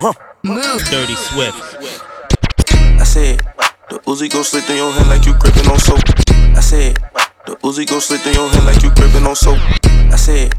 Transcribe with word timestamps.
Move. 0.00 0.84
Dirty 0.90 1.14
Swift. 1.14 1.58
I 2.72 3.04
said, 3.04 3.38
the 3.90 3.98
Uzi 4.06 4.30
go 4.30 4.42
slip 4.42 4.64
through 4.64 4.76
your 4.76 4.92
hand 4.92 5.08
like 5.08 5.26
you 5.26 5.34
gripping 5.38 5.66
on 5.68 5.78
soap. 5.78 5.98
I 6.54 6.60
said, 6.60 6.96
the 7.46 7.56
Uzi 7.64 7.88
go 7.88 7.98
slip 7.98 8.20
through 8.20 8.32
your 8.32 8.48
hand 8.48 8.64
like 8.64 8.82
you 8.82 8.90
gripping 8.94 9.26
on 9.26 9.34
soap. 9.34 9.58
I 10.12 10.16
said, 10.16 10.52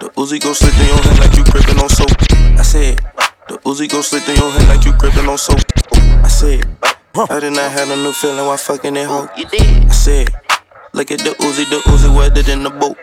the 0.00 0.08
Uzi 0.16 0.40
go 0.40 0.52
slip 0.54 0.72
through 0.72 0.86
your 0.86 1.02
hand 1.02 1.18
like 1.18 1.36
you 1.36 1.44
gripping 1.44 1.78
on 1.78 1.88
soap. 1.90 2.10
I 2.58 2.62
said, 2.62 2.96
the 3.48 3.58
Uzi 3.68 3.88
go 3.90 4.00
slip 4.00 4.22
through 4.22 4.36
your 4.36 4.50
hand 4.50 4.68
like 4.68 4.84
you 4.86 4.92
gripping 4.96 5.28
on 5.28 5.36
soap. 5.36 5.60
I 5.92 6.28
said, 6.28 6.64
I 7.14 7.40
did 7.40 7.52
not 7.52 7.70
have 7.70 7.90
a 7.90 7.96
new 7.96 8.12
feeling 8.12 8.46
while 8.46 8.56
fucking 8.56 8.94
that 8.94 9.06
hoe. 9.06 9.28
I 9.36 9.92
said, 9.92 10.30
look 10.94 11.10
at 11.10 11.18
the 11.20 11.36
Uzi, 11.44 11.68
the 11.68 11.80
Uzi 11.90 12.08
wetter 12.16 12.42
than 12.42 12.62
the 12.62 12.70
boat. 12.70 12.96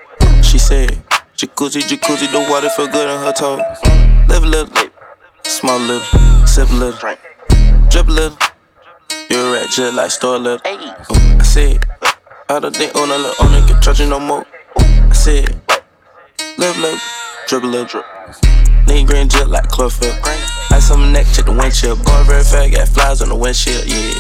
She 0.44 0.58
said, 0.58 0.90
jacuzzi, 1.38 1.82
jacuzzi, 1.86 2.32
the 2.32 2.40
water 2.50 2.70
feel 2.70 2.88
good 2.88 3.08
on 3.08 3.24
her 3.24 3.34
toes. 3.34 3.62
Live 4.28 4.44
a 4.44 4.48
little, 4.48 4.74
small 5.46 5.80
little, 5.80 6.48
sip 6.48 6.70
a 6.70 6.74
little, 6.74 7.00
drip 7.90 8.08
a 8.08 8.12
little. 8.12 8.38
You're 9.30 9.50
a 9.50 9.52
rat 9.54 9.70
just 9.70 9.96
like 9.96 10.12
store 10.12 10.40
little. 10.40 10.60
Oh, 10.66 11.38
I 11.40 11.44
said, 11.44 11.86
I 12.50 12.60
don't 12.60 12.76
think 12.76 12.96
on 12.96 13.10
a 13.10 13.18
little 13.18 13.46
on 13.46 13.54
it 13.54 13.68
can 13.68 13.82
trust 13.82 14.00
you 14.00 14.08
no 14.08 14.20
more. 14.20 14.46
I 14.76 15.12
said, 15.14 15.62
live 16.58 16.78
little, 16.78 17.00
drip 17.48 17.64
a 17.64 17.68
little, 17.68 17.86
drip. 17.86 18.06
Nigga 18.86 19.08
green 19.08 19.30
jet 19.30 19.50
like 19.50 19.68
chlorophyll. 19.70 20.14
Ice 20.72 20.92
on 20.92 21.00
my 21.00 21.12
neck, 21.12 21.26
check 21.34 21.46
the 21.46 21.52
windshield. 21.52 22.04
Going 22.04 22.26
very 22.26 22.44
fast, 22.44 22.72
got 22.74 22.88
flies 22.88 23.22
on 23.22 23.30
the 23.30 23.36
windshield, 23.36 23.86
yeah. 23.86 24.14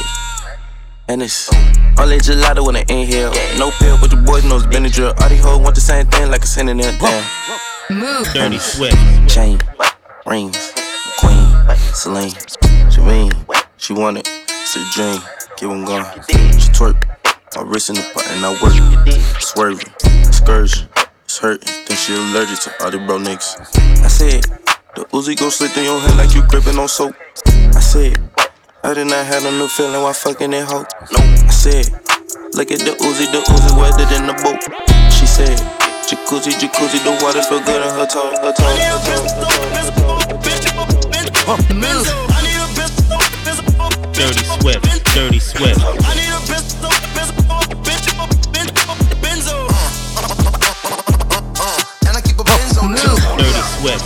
And 1.09 1.21
it's 1.21 1.51
only 1.99 2.17
gelato 2.19 2.65
when 2.65 2.77
I 2.77 2.85
inhale. 2.87 3.33
No 3.57 3.71
pill, 3.71 3.97
but 3.99 4.09
the 4.09 4.15
boys 4.15 4.45
know 4.45 4.55
it's 4.55 4.65
Benadryl. 4.65 5.19
All 5.21 5.29
these 5.29 5.43
hoes 5.43 5.59
want 5.59 5.75
the 5.75 5.81
same 5.81 6.05
thing 6.07 6.31
like 6.31 6.43
a 6.43 6.47
synonym. 6.47 6.97
Damn. 6.97 7.99
Move. 7.99 8.27
Dirty 8.33 8.57
sweat. 8.57 8.95
Chain, 9.27 9.59
rings, 10.25 10.73
queen, 11.17 11.47
Celine, 11.93 12.35
Serene. 12.89 13.31
She 13.77 13.93
want 13.93 14.17
it, 14.17 14.27
it's 14.27 14.75
a 14.75 14.83
dream. 14.93 15.19
Keep 15.57 15.69
on 15.69 15.85
going. 15.85 16.05
She 16.59 16.69
twerk, 16.71 16.97
my 17.55 17.61
wrist 17.61 17.89
in 17.89 17.95
the 17.95 18.01
pot 18.13 18.25
and 18.31 18.45
I 18.45 18.51
work. 18.61 18.73
Swerving, 19.41 19.93
excursion, 20.25 20.89
it's 21.25 21.37
hurting. 21.37 21.67
Think 21.67 21.99
she 21.99 22.13
allergic 22.13 22.59
to 22.59 22.83
all 22.83 22.91
the 22.91 22.97
bro 22.99 23.17
niggas. 23.17 23.59
I 24.03 24.07
said, 24.07 24.43
the 24.95 25.05
Uzi 25.11 25.37
go 25.37 25.49
slip 25.49 25.71
through 25.71 25.83
your 25.83 25.99
hand 25.99 26.17
like 26.17 26.33
you 26.33 26.43
gripping 26.47 26.79
on 26.79 26.87
soap. 26.87 27.15
I 27.45 27.79
said, 27.79 28.17
I 28.83 28.93
did 28.93 29.07
not 29.07 29.25
have 29.25 29.45
a 29.45 29.51
new 29.51 29.67
feeling 29.67 30.01
while 30.01 30.13
fucking 30.13 30.51
that 30.51 30.65
hoe. 30.65 30.85
No, 31.11 31.19
I 31.19 31.51
said, 31.51 31.91
look 32.53 32.71
at 32.71 32.79
the 32.79 32.95
Uzi, 32.99 33.31
the 33.31 33.41
Uzi 33.45 33.71
wetter 33.77 34.05
than 34.09 34.27
the 34.27 34.33
boat. 34.41 34.61
She 35.11 35.25
said, 35.25 35.57
jacuzzi, 36.07 36.51
jacuzzi, 36.59 37.03
the 37.03 37.11
water 37.23 37.43
feel 37.43 37.59
good 37.63 37.81
on 37.81 37.99
her 37.99 38.07
toe, 38.07 38.31
her 38.41 38.53
toe, 38.53 38.63
her 38.63 38.99
toe, 39.03 40.35
her 40.35 40.42
pump 41.43 41.67
the 41.67 41.73
mills. 41.75 42.07
Dirty 44.13 44.43
Swift, 44.43 44.83
Dirty 45.13 45.39
Swift. 45.39 45.79
I 45.83 46.15
need 46.15 46.31
a 46.31 46.39
pistol, 46.47 46.89
pistol, 47.11 47.59
bitch, 47.83 48.07
benzo. 49.19 49.67
And 52.07 52.15
I 52.15 52.21
keep 52.21 52.39
a 52.39 52.43
benzo 52.43 52.87
new. 52.87 53.15
Dirty 53.37 53.63
Swift. 53.75 54.05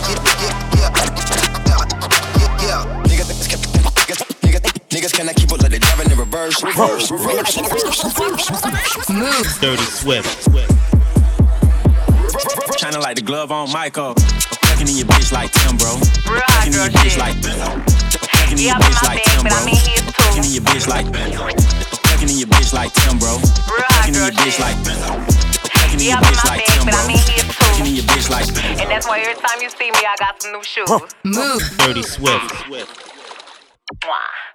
Niggas 4.89 5.13
can 5.13 5.29
I 5.29 5.33
keep 5.33 5.51
up 5.51 5.61
like 5.61 5.71
they 5.71 5.79
driving 5.79 6.09
in 6.11 6.17
reverse? 6.17 6.63
Reverse, 6.63 7.11
reverse, 7.11 7.57
reverse. 7.57 9.09
Move. 9.09 9.57
Dirty 9.61 9.83
Swift. 9.83 10.49
Kinda 12.79 12.99
like 12.99 13.15
the 13.15 13.21
glove 13.21 13.51
on 13.51 13.71
Michael. 13.71 14.15
Packing 14.77 14.93
in 14.93 14.97
your 14.97 15.07
bitch 15.07 15.33
like 15.33 15.51
Timbro. 15.51 15.97
Packing 16.45 16.73
in 16.73 16.77
your 16.77 16.93
bitch 16.93 17.17
like 17.17 17.33
Packing 18.29 18.59
in 18.59 18.65
your 18.69 18.77
bitch 18.77 19.01
like 19.01 19.23
Timbro. 19.25 19.65
Packing 20.13 20.45
in 20.45 20.53
your 20.53 20.61
bitch 20.61 20.87
like 20.87 21.11
Packing 22.05 22.29
in 22.29 22.37
your 22.37 22.45
bitch 22.45 22.73
like 22.75 22.93
Timbro. 22.93 23.41
Packing 23.89 24.13
in 24.13 24.21
your 24.21 24.31
bitch 24.37 24.59
like 24.61 24.77
Packing 25.73 25.99
in 25.99 26.05
your 26.05 26.17
bitch 26.21 26.45
like 26.45 26.61
Timbro. 26.61 26.93
Packing 27.57 27.87
in 27.87 27.95
your 27.95 28.03
bitch 28.05 28.29
like 28.29 28.45
And 28.79 28.91
that's 28.91 29.07
why 29.07 29.19
every 29.21 29.33
time 29.41 29.59
you 29.63 29.71
see 29.71 29.89
me, 29.89 29.97
I 29.97 30.15
got 30.19 30.39
some 30.43 30.51
new 30.51 30.61
shoes. 30.61 30.87
Move. 31.25 31.63
Dirty 31.79 32.03
Swift. 32.03 32.53
Mwah. 34.05 34.46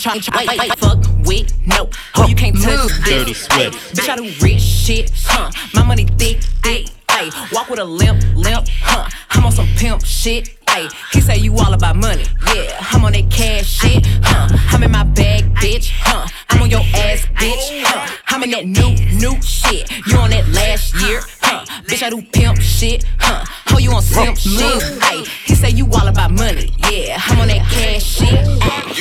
tryna 0.00 0.36
wait, 0.36 0.48
wait, 0.48 0.58
wait, 0.58 0.78
fuck 0.78 0.98
with 1.26 1.66
no. 1.66 1.90
Oh, 2.16 2.26
you 2.26 2.34
can't 2.34 2.56
touch 2.56 2.78
Move. 2.78 3.04
this. 3.04 3.08
Dirty 3.08 3.34
Swift. 3.34 3.96
Bitch, 3.96 4.08
I 4.08 4.16
do 4.16 4.44
rich 4.44 4.60
shit, 4.60 5.12
huh? 5.24 5.50
My 5.74 5.84
money 5.84 6.06
thick, 6.18 6.42
thick, 6.62 6.86
ayy. 7.08 7.52
Walk 7.52 7.68
with 7.68 7.78
a 7.78 7.84
limp, 7.84 8.22
limp, 8.34 8.66
huh? 8.82 9.08
I'm 9.30 9.44
on 9.44 9.52
some 9.52 9.66
pimp 9.76 10.04
shit, 10.04 10.48
ayy. 10.76 10.90
He 11.12 11.20
say 11.20 11.36
you 11.38 11.56
all 11.56 11.72
about 11.74 11.96
money, 11.96 12.24
yeah. 12.54 12.76
I'm 12.92 13.04
on 13.04 13.12
that 13.12 13.30
cash 13.30 13.66
shit, 13.66 14.06
huh? 14.22 14.48
I'm 14.70 14.82
in 14.82 14.90
my 14.90 15.04
bag, 15.04 15.44
bitch, 15.54 15.90
huh? 15.92 16.26
I'm 16.48 16.62
on 16.62 16.70
your 16.70 16.80
ass, 16.80 17.26
bitch, 17.36 17.82
huh? 17.84 18.16
I'm 18.28 18.42
in 18.44 18.50
that 18.50 18.66
new, 18.66 18.94
new 19.18 19.40
shit. 19.42 19.90
You 20.06 20.18
on 20.18 20.30
that 20.30 20.48
last 20.48 20.94
year, 21.02 21.20
huh? 21.42 21.64
Bitch, 21.86 22.02
I 22.02 22.10
do 22.10 22.22
pimp 22.22 22.60
shit, 22.60 23.04
huh? 23.18 23.44
Oh, 23.72 23.78
you 23.78 23.92
on 23.92 24.02
simp 24.02 24.36
shit, 24.36 24.82
ayy. 25.10 25.26
He 25.44 25.54
say 25.54 25.70
you 25.70 25.86
all 25.92 26.08
about 26.08 26.30
money, 26.32 26.72
yeah. 26.90 27.18
I'm 27.26 27.40
on 27.40 27.48
that 27.48 27.66
cash 27.70 28.04
shit. 28.04 28.46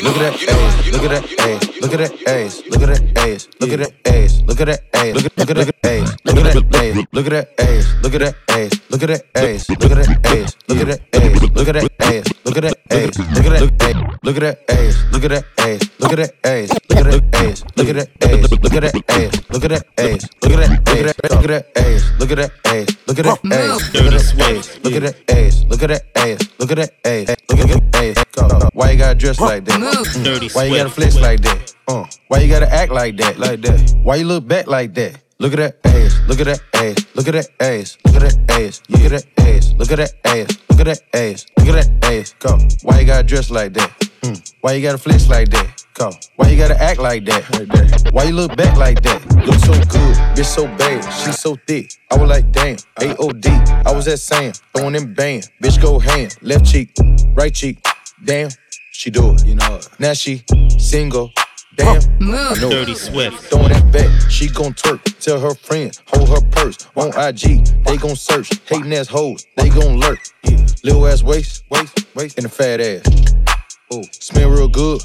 Look 0.04 0.16
at 0.16 0.32
that 0.32 0.50
ass, 0.50 0.92
look 0.92 1.04
at 1.04 1.10
that 1.10 1.26
ass, 1.40 1.82
look 1.82 1.94
at 1.94 2.00
that 2.00 2.28
ass, 2.28 2.64
look 2.70 2.82
at 2.84 2.90
that 2.90 3.12
ass, 3.18 3.52
look 3.60 3.72
at 3.72 3.80
that 3.80 3.92
ass, 4.06 4.42
look 4.48 4.60
at 4.62 4.68
that 4.68 4.82
ass, 4.96 5.14
look 5.16 5.26
at 5.26 5.40
look 5.48 5.50
at 5.50 5.58
that 5.58 5.86
ass, 5.86 6.18
look 6.24 6.38
at 6.38 6.44
that 6.44 6.70
ass, 6.80 7.06
look 7.12 7.26
at 7.26 7.32
that 7.32 7.48
ass, 7.60 7.88
look 8.02 8.14
at 8.14 8.20
that 8.20 8.36
ass, 8.50 8.80
look 8.90 9.04
at 9.04 9.10
that 9.10 9.26
ass, 9.36 9.70
look 9.70 9.84
at 9.84 9.98
that 9.98 10.26
ass, 10.26 10.56
look 10.68 10.80
at 10.80 10.88
that 10.88 11.00
ass, 11.00 11.09
look 11.60 11.68
at 11.68 11.76
that 11.76 11.92
ass, 12.00 12.26
look 12.46 12.58
at 12.58 12.64
that 12.64 12.80
ass, 12.90 13.20
look 13.20 13.46
at 13.46 13.52
that 13.52 13.70
ass, 13.76 14.16
look 14.24 14.36
at 14.36 14.40
that 14.40 14.58
ass, 14.70 15.04
look 15.12 15.24
at 15.24 15.30
that 15.30 15.46
ass, 15.60 15.90
look 16.00 16.12
at 16.14 16.18
that 16.18 16.32
ass, 16.46 16.72
look 16.80 17.00
at 17.00 17.06
that 17.06 17.36
ass, 17.36 17.64
look 17.76 17.90
at 17.90 17.96
that 17.96 19.04
ass, 19.10 19.42
look 19.52 19.64
at 19.64 19.72
that 19.72 19.86
ass, 20.00 20.30
look 20.42 20.54
at 20.54 20.60
that 20.60 20.86
ass, 20.88 21.20
look 21.30 21.42
at 21.42 21.50
that 21.50 21.66
ass, 21.76 22.08
look 22.20 22.32
at 22.32 22.38
that 22.38 22.56
ass, 22.66 22.98
look 23.08 23.20
at 23.20 23.20
that 23.20 23.20
ass, 23.20 23.20
look 23.20 23.20
at 23.20 23.26
that 23.26 23.42
ass, 23.52 23.78
look 23.84 24.00
at 24.00 24.22
that 24.22 24.36
ass, 24.40 24.76
look 24.84 24.94
at 24.96 25.02
that 25.02 25.16
ass, 25.30 25.66
look 25.70 25.84
at 25.84 25.90
that 25.90 26.06
ass, 26.18 26.46
look 26.60 26.72
at 26.72 26.78
that 26.78 26.92
ass, 27.06 27.38
look 27.50 27.60
at 27.60 27.68
that 27.68 27.84
ass. 27.96 28.26
Go. 28.34 28.70
Why 28.74 28.92
you 28.92 28.98
gotta 28.98 29.16
dress 29.16 29.40
like 29.40 29.66
that? 29.66 29.80
Why 30.56 30.64
you 30.66 30.76
gotta 30.78 30.90
flex 30.90 31.16
like 31.18 31.42
that? 31.42 31.74
Uh, 31.88 32.06
why 32.30 32.40
you 32.40 32.48
gotta 32.48 32.72
act 32.72 32.92
like 32.92 33.18
that? 33.18 33.38
Like 33.38 33.62
that? 33.62 33.96
Why 34.04 34.16
you 34.16 34.26
look 34.26 34.48
back 34.48 34.68
like 34.68 34.94
that? 34.96 35.22
Look 35.42 35.54
at 35.54 35.82
that 35.82 35.96
ass, 35.96 36.20
look 36.28 36.42
at 36.42 36.48
that 36.48 36.62
ass, 36.74 37.08
look 37.16 37.26
at 37.30 37.34
that 37.34 37.50
ass, 37.62 37.98
look 38.04 38.16
at 38.16 38.24
that 38.24 38.52
ass, 38.52 38.82
look 38.90 39.02
at 39.04 39.12
that 39.12 39.26
ass, 39.38 39.74
look 39.78 39.90
at 39.90 39.98
that 39.98 40.14
ass, 40.26 40.58
look 40.70 40.80
at 40.82 40.86
that 40.86 41.02
ass, 41.14 41.46
look 41.58 41.68
at 41.70 41.76
that 41.76 42.12
ass. 42.12 42.36
Go. 42.40 42.58
Why 42.84 43.00
you 43.00 43.06
gotta 43.06 43.24
dress 43.24 43.50
like 43.50 43.72
that? 43.76 43.90
Mm. 44.22 44.54
Why 44.60 44.74
you 44.74 44.82
gotta 44.82 44.98
flex 44.98 45.30
like 45.30 45.48
that? 45.52 45.86
Go. 45.94 46.12
Why 46.36 46.50
you 46.50 46.58
gotta 46.58 46.78
act 46.78 47.00
like 47.00 47.24
that? 47.24 47.50
Like 47.54 47.70
that. 47.70 48.10
Why 48.12 48.24
you 48.26 48.34
look 48.34 48.58
back 48.58 48.76
like 48.76 49.02
that? 49.04 49.26
Look 49.46 49.56
so 49.64 49.72
good, 49.88 50.18
bitch 50.36 50.44
so 50.44 50.66
bad, 50.76 51.10
she 51.24 51.32
so 51.32 51.56
thick. 51.66 51.94
I 52.12 52.18
was 52.18 52.30
like, 52.30 52.52
damn, 52.52 52.76
AOD. 53.00 53.86
I 53.88 53.94
was 53.94 54.10
at 54.10 54.20
Sam, 54.20 54.52
throwing 54.76 54.92
them 54.92 55.14
band. 55.14 55.50
Bitch 55.64 55.82
go 55.82 56.00
hand, 56.00 56.36
left 56.42 56.66
cheek, 56.66 56.94
right 57.34 57.54
cheek. 57.54 57.82
Damn, 58.26 58.50
she 58.92 59.10
do 59.10 59.36
it. 59.36 59.46
You 59.46 59.56
know 59.56 59.76
it. 59.76 59.88
Now 60.00 60.12
she 60.12 60.44
single. 60.78 61.32
Damn, 61.80 62.02
I 62.22 62.56
know 62.60 62.70
Dirty 62.70 62.92
it. 62.92 62.98
Swift. 62.98 63.38
Throwing 63.44 63.70
that 63.70 63.90
back, 63.94 64.30
she 64.30 64.50
gon' 64.50 64.74
twerk. 64.74 65.02
Tell 65.22 65.40
her 65.40 65.56
friends, 65.56 66.02
hold 66.08 66.28
her 66.28 66.42
purse. 66.52 66.88
On 66.98 67.08
IG, 67.18 67.64
they 67.86 67.96
gon' 67.96 68.18
search. 68.18 68.50
Hating 68.66 68.94
ass 68.94 69.08
hoes, 69.08 69.46
they 69.56 69.70
gon' 69.70 69.98
lurk. 69.98 70.20
Yeah. 70.44 70.68
Little 70.84 71.08
ass 71.08 71.24
waist, 71.24 71.64
waist, 71.70 72.06
waist, 72.16 72.38
and 72.38 72.46
a 72.46 72.50
fat 72.50 72.82
ass. 72.82 73.06
Ooh, 73.94 74.04
smell 74.12 74.50
real 74.50 74.68
good 74.68 75.02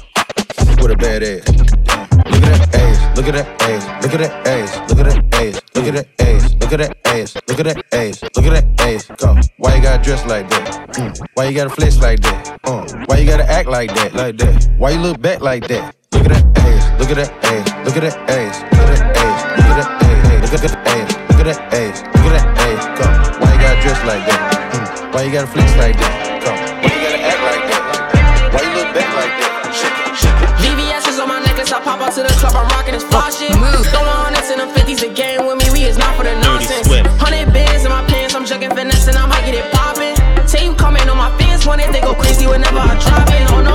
with 0.81 0.91
a 0.91 0.97
bad 0.97 1.23
ass. 1.23 1.47
Look 1.47 2.43
at 2.43 2.59
that 2.59 2.75
ass, 2.75 3.17
look 3.17 3.27
at 3.27 3.33
that 3.35 3.61
ass, 3.61 4.03
look 4.03 4.13
at 4.13 4.19
that 4.19 4.47
ass, 4.47 4.81
look 4.89 4.99
at 4.99 5.05
that 5.05 5.33
ass, 5.33 5.61
look 5.75 5.87
at 5.87 5.93
that 5.93 6.07
ass, 6.19 6.55
look 6.59 6.71
at 6.73 6.77
that 6.79 6.97
ass, 7.05 7.35
look 7.47 7.59
at 7.59 7.65
that 7.65 7.93
ass, 7.93 8.23
look 8.35 8.45
at 8.45 8.53
that 8.53 8.81
ass. 8.81 9.05
Go. 9.17 9.39
Why 9.57 9.75
you 9.75 9.81
gotta 9.81 10.03
dress 10.03 10.25
like 10.25 10.49
that? 10.49 10.89
Mm. 10.91 11.25
Why 11.35 11.45
you 11.45 11.55
gotta 11.55 11.69
flex 11.69 12.01
like 12.01 12.19
that? 12.19 12.59
Uh. 12.65 12.85
Why 13.05 13.17
you 13.19 13.25
gotta 13.25 13.49
act 13.49 13.69
like 13.69 13.95
that? 13.95 14.13
Like 14.13 14.37
that? 14.39 14.69
Why 14.77 14.91
you 14.91 14.99
look 14.99 15.21
back 15.21 15.39
like 15.39 15.67
that? 15.69 15.95
Look 16.15 16.31
at 16.31 16.31
that 16.31 16.47
ass, 16.63 16.87
look 16.95 17.11
at 17.11 17.19
that 17.19 17.27
ass, 17.43 17.67
look 17.83 17.97
at 17.99 18.07
that 18.07 18.15
ass, 18.31 18.63
look 18.71 18.87
at 18.87 18.95
that 18.95 19.19
ass, 19.19 19.43
look 19.59 19.67
at 19.67 19.83
that 19.83 19.91
ass, 19.99 20.31
look 20.39 20.55
at 20.55 20.63
that 20.63 20.79
ass, 20.87 21.11
look 21.27 21.43
at 21.43 21.51
that 21.51 21.59
ass, 21.75 21.99
look 22.15 22.31
at 22.31 22.39
that 22.39 22.47
ass. 22.55 22.87
Go. 22.95 23.03
Why 23.43 23.51
you 23.51 23.59
gotta 23.59 23.83
dress 23.83 23.99
like 24.07 24.23
that? 24.23 24.39
Mm. 24.71 25.11
Why 25.11 25.19
you 25.27 25.31
gotta 25.35 25.51
flex 25.51 25.67
like 25.75 25.99
that? 25.99 26.15
Go. 26.39 26.55
Why 26.55 26.87
you 26.87 27.03
gotta 27.03 27.19
act 27.19 27.41
like 27.43 27.67
that? 27.67 27.83
Why 28.55 28.63
you 28.63 28.71
look 28.79 28.89
back 28.95 29.11
like 29.11 29.35
that? 29.43 29.75
VVS 30.63 31.03
is 31.11 31.19
on 31.19 31.27
my 31.27 31.43
necklace, 31.43 31.75
I 31.75 31.83
pop 31.83 31.99
out 31.99 32.15
to 32.15 32.23
the 32.23 32.31
club, 32.39 32.55
I'm 32.55 32.63
rocking 32.71 32.95
this 32.95 33.03
fly 33.03 33.27
shit. 33.27 33.51
Throwing 33.51 34.15
hundreds 34.23 34.49
in 34.49 34.63
them 34.63 34.71
50s, 34.71 35.03
the 35.03 35.11
game 35.11 35.43
with 35.43 35.59
me, 35.59 35.67
we 35.75 35.83
is 35.83 35.99
not 35.99 36.15
for 36.15 36.23
the 36.23 36.31
nonsense. 36.39 36.87
Hundred 37.19 37.51
bands 37.51 37.83
in 37.83 37.91
my 37.91 38.07
pants, 38.07 38.33
I'm 38.33 38.47
jugging 38.47 38.71
finesse 38.71 39.11
and 39.11 39.19
I 39.19 39.27
might 39.27 39.43
get 39.43 39.59
it 39.59 39.67
poppin'. 39.75 40.15
Say 40.47 40.63
you 40.63 40.73
coming 40.79 41.03
on 41.11 41.19
my 41.19 41.27
fans, 41.35 41.67
when 41.67 41.83
they 41.83 41.99
go 41.99 42.15
crazy 42.15 42.47
whenever 42.47 42.79
I 42.79 42.95
drop 43.03 43.27
it. 43.27 43.43
Oh 43.51 43.59
no, 43.59 43.59
no, 43.59 43.74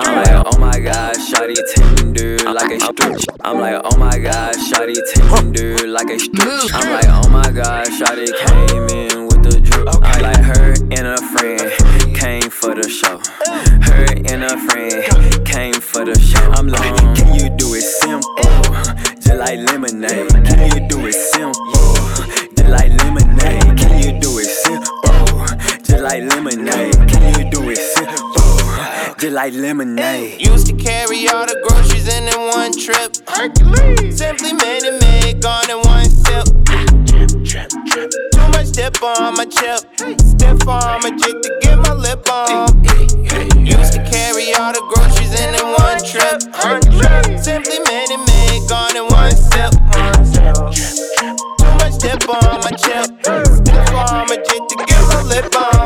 I'm 0.00 0.14
like, 0.14 0.44
oh 0.46 0.58
my 0.60 0.78
god, 0.78 1.16
shawty 1.16 1.56
tender 1.74 2.36
like 2.52 2.70
a 2.70 2.78
strip. 2.78 3.18
I'm 3.40 3.58
like, 3.58 3.80
oh 3.84 3.98
my 3.98 4.16
god, 4.16 4.54
shawty 4.54 4.94
tender 5.12 5.88
like 5.88 6.10
a 6.10 6.18
strip. 6.20 6.72
I'm 6.74 6.92
like, 6.92 7.08
oh 7.08 7.28
my 7.28 7.50
god, 7.50 7.86
shawty 7.88 8.30
came 8.46 8.88
in 8.96 9.26
with 9.26 9.42
the 9.42 9.60
drip. 9.60 9.88
I'm 9.92 10.22
like, 10.22 10.44
her 10.44 10.74
and 10.92 11.06
a 11.06 11.16
friend 11.32 12.16
came 12.16 12.48
for 12.48 12.76
the 12.76 12.88
show. 12.88 13.18
Her 13.90 14.06
and 14.32 14.44
a 14.44 14.56
friend 14.70 15.44
came 15.44 15.80
for 15.80 16.04
the 16.04 16.16
show. 16.16 16.48
I'm 16.52 16.68
like, 16.68 16.94
can 17.16 17.34
you 17.34 17.50
do 17.56 17.74
it 17.74 17.82
oh. 17.84 18.20
simple? 18.22 19.18
Just 19.20 19.34
like 19.34 19.58
lemonade. 19.58 20.47
Like 29.38 29.54
lemonade. 29.54 30.44
Used 30.44 30.66
to 30.66 30.74
carry 30.74 31.28
all 31.28 31.46
the 31.46 31.54
groceries 31.62 32.08
in 32.12 32.26
in 32.26 32.40
one 32.58 32.74
trip. 32.74 33.14
Simply 34.10 34.52
made 34.52 34.82
it 34.82 34.98
made, 34.98 35.40
gone 35.40 35.70
in 35.70 35.78
one 35.86 36.10
sip. 36.10 36.46
Too 38.34 38.46
much 38.50 38.72
dip 38.72 39.00
on 39.00 39.36
my 39.38 39.46
chip. 39.46 39.78
Stiff 40.26 40.66
on 40.66 40.98
my 41.06 41.14
jig 41.14 41.38
to 41.38 41.50
get 41.62 41.78
my 41.78 41.94
lip 41.94 42.26
on. 42.28 42.82
Used 43.62 43.92
to 43.94 44.02
carry 44.10 44.50
all 44.58 44.74
the 44.74 44.82
groceries 44.90 45.30
in 45.38 45.54
in 45.54 45.66
one 45.86 46.02
trip. 46.02 46.42
Simply 47.38 47.78
made 47.86 48.10
it 48.10 48.22
made, 48.26 48.66
gone 48.66 48.96
in 48.98 49.06
one 49.06 49.30
sip. 49.38 49.70
Too 51.62 51.70
much 51.78 51.94
dip 52.02 52.26
on 52.26 52.58
my 52.66 52.74
chip. 52.74 53.06
Stiff 53.22 53.94
on 54.02 54.26
my 54.26 54.34
jig 54.34 54.62
to 54.66 54.76
get 54.82 55.02
my 55.14 55.22
lip 55.22 55.54
on. 55.54 55.77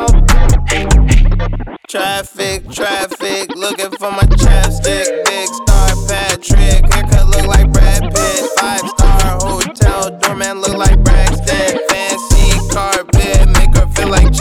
Traffic, 1.92 2.70
traffic, 2.70 3.54
looking 3.54 3.90
for 3.90 4.10
my 4.10 4.22
chapstick. 4.22 5.26
Big 5.26 5.48
star 5.48 5.94
Patrick, 6.08 6.90
haircut 6.90 7.28
look 7.28 7.46
like 7.46 7.70
Brad 7.70 8.02
Pitt. 8.14 8.50
Five 8.58 8.88
star 8.88 9.38
hotel, 9.38 10.18
doorman 10.18 10.62
look 10.62 10.78
like 10.78 11.04
Braxton. 11.04 11.78
Fancy 11.90 12.68
carpet, 12.72 13.46
make 13.50 13.76
her 13.76 13.86
feel 13.88 14.08
like. 14.08 14.32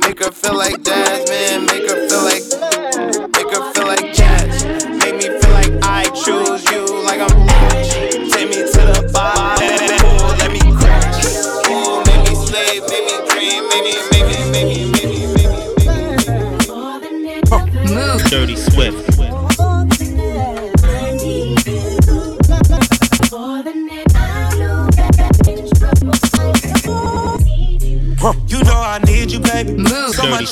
Make 0.00 0.22
her 0.22 0.30
feel 0.30 0.54
like 0.54 0.82
Jasmine, 0.82 1.64
make 1.64 1.88
her 1.88 2.06
feel 2.06 2.24
like. 2.24 2.47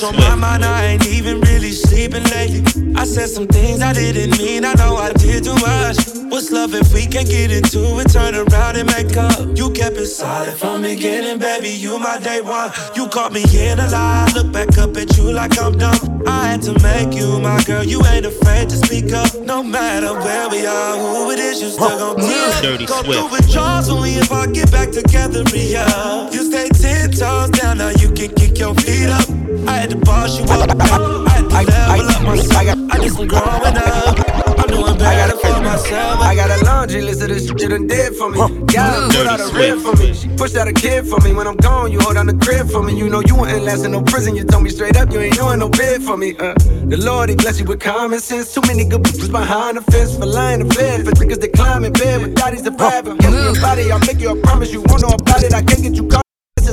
On 0.03 0.15
my 0.15 0.35
mind, 0.35 0.63
I 0.63 0.83
ain't 0.83 1.07
even 1.07 1.41
really 1.41 1.71
sleeping 1.71 2.23
lately. 2.25 2.93
I 2.95 3.03
said 3.03 3.29
some 3.29 3.47
things 3.47 3.81
I 3.81 3.93
didn't 3.93 4.37
mean, 4.37 4.63
I 4.63 4.73
know 4.75 4.95
I 4.95 5.11
did 5.13 5.43
too 5.43 5.55
much. 5.55 6.26
What's 6.37 6.51
love 6.51 6.75
if 6.75 6.93
we 6.93 7.07
can't 7.07 7.27
get 7.27 7.49
into 7.49 7.97
it? 7.97 8.11
Turn 8.11 8.35
around 8.35 8.77
and 8.77 8.85
make 8.93 9.17
up. 9.17 9.57
You 9.57 9.71
kept 9.71 9.97
it 9.97 10.05
solid 10.05 10.53
from 10.53 10.83
the 10.83 10.93
beginning, 10.93 11.39
baby. 11.39 11.69
You 11.69 11.97
my 11.97 12.19
day 12.19 12.41
one. 12.41 12.69
You 12.95 13.07
caught 13.07 13.33
me 13.33 13.41
in 13.57 13.79
a 13.79 13.89
lie. 13.89 14.31
Look 14.35 14.51
back 14.51 14.77
up 14.77 14.95
at 14.97 15.17
you 15.17 15.31
like 15.33 15.57
I'm 15.59 15.75
dumb. 15.79 16.21
I 16.27 16.49
had 16.49 16.61
to 16.69 16.73
make 16.83 17.17
you 17.17 17.39
my 17.39 17.59
girl. 17.63 17.83
You 17.83 18.05
ain't 18.05 18.27
afraid 18.27 18.69
to 18.69 18.75
speak 18.75 19.13
up. 19.13 19.33
No 19.41 19.63
matter 19.63 20.13
where 20.13 20.47
we 20.47 20.63
are, 20.67 20.95
who 20.99 21.31
it 21.31 21.39
is, 21.39 21.59
you 21.59 21.69
still 21.69 21.89
gon' 21.97 22.21
Move. 22.21 22.29
do 22.29 22.61
Dirty 22.61 22.85
Go 22.85 23.01
Swift. 23.01 23.17
through 23.17 23.31
withdrawals 23.31 23.89
only 23.89 24.11
if 24.11 24.31
I 24.31 24.45
get 24.45 24.71
back 24.71 24.91
together, 24.91 25.41
yeah. 25.55 26.29
You 26.29 26.43
stay 26.51 26.69
ten 26.69 27.13
toes 27.13 27.49
down, 27.49 27.79
now 27.79 27.89
you 27.89 28.11
can 28.11 28.29
kick 28.35 28.59
your 28.59 28.75
feet 28.75 29.09
up. 29.09 29.27
I 29.67 29.81
had 29.81 29.89
to 29.89 29.97
boss 29.97 30.37
you 30.37 30.45
up, 30.45 30.69
I 30.69 31.29
had 31.33 31.49
to 31.49 31.71
level 31.71 32.09
up 32.11 32.21
myself. 32.21 32.91
I 32.91 32.97
did 32.99 33.11
some 33.11 33.27
growing 33.27 33.75
up. 33.75 34.37
I'm 34.59 34.67
doing 34.67 34.97
better 34.99 35.35
for 35.36 35.36
myself. 35.67 36.19
I 36.21 36.35
got 36.35 36.49
a 36.49 36.63
laundry 36.65 37.01
list 37.01 37.21
of 37.21 37.29
this 37.29 37.47
shit 37.47 37.61
you 37.61 37.69
done 37.69 37.87
did 37.87 38.15
for 38.15 38.29
me. 38.29 38.37
Got 38.37 39.11
Dirty 39.11 39.17
put 39.17 39.27
out 39.27 39.39
a 39.39 39.47
rib 39.53 39.79
for 39.79 39.95
me. 39.95 40.13
She 40.13 40.27
pushed 40.29 40.55
out 40.55 40.67
a 40.67 40.73
kid 40.73 41.05
for 41.07 41.19
me. 41.21 41.33
When 41.33 41.47
I'm 41.47 41.57
gone, 41.57 41.91
you 41.91 41.99
hold 41.99 42.15
down 42.15 42.27
the 42.27 42.37
crib 42.37 42.69
for 42.69 42.81
me. 42.81 42.97
You 42.97 43.09
know 43.09 43.21
you 43.21 43.35
wouldn't 43.35 43.63
last 43.63 43.85
in 43.85 43.91
no 43.91 44.01
prison. 44.01 44.35
You 44.35 44.43
told 44.43 44.63
me 44.63 44.69
straight 44.69 44.97
up 44.97 45.11
you 45.11 45.19
ain't 45.19 45.35
doing 45.35 45.59
no 45.59 45.69
bid 45.69 46.03
for 46.03 46.17
me. 46.17 46.35
Uh, 46.37 46.53
the 46.91 46.97
Lord, 46.97 47.29
he 47.29 47.35
bless 47.35 47.59
you 47.59 47.65
with 47.65 47.79
common 47.79 48.19
sense. 48.19 48.53
Too 48.53 48.61
many 48.67 48.85
good 48.85 49.03
bitches 49.03 49.31
behind 49.31 49.77
the 49.77 49.81
fence 49.91 50.15
for 50.17 50.25
lying 50.25 50.59
to 50.59 50.75
bed. 50.75 51.05
For 51.05 51.11
niggas 51.11 51.41
that 51.41 51.53
climb 51.53 51.83
in 51.85 51.93
bed 51.93 52.21
with 52.21 52.35
daddies. 52.35 52.61
Give 52.61 52.73
me 52.73 53.43
your 53.43 53.61
body, 53.61 53.91
I'll 53.91 53.99
make 53.99 54.19
you 54.19 54.31
a 54.31 54.35
promise. 54.41 54.71
You 54.71 54.81
won't 54.87 55.01
know 55.01 55.09
about 55.09 55.43
it. 55.43 55.53
I 55.53 55.61
can't 55.63 55.83
get 55.83 55.95
you 55.95 56.07
caught. 56.07 56.26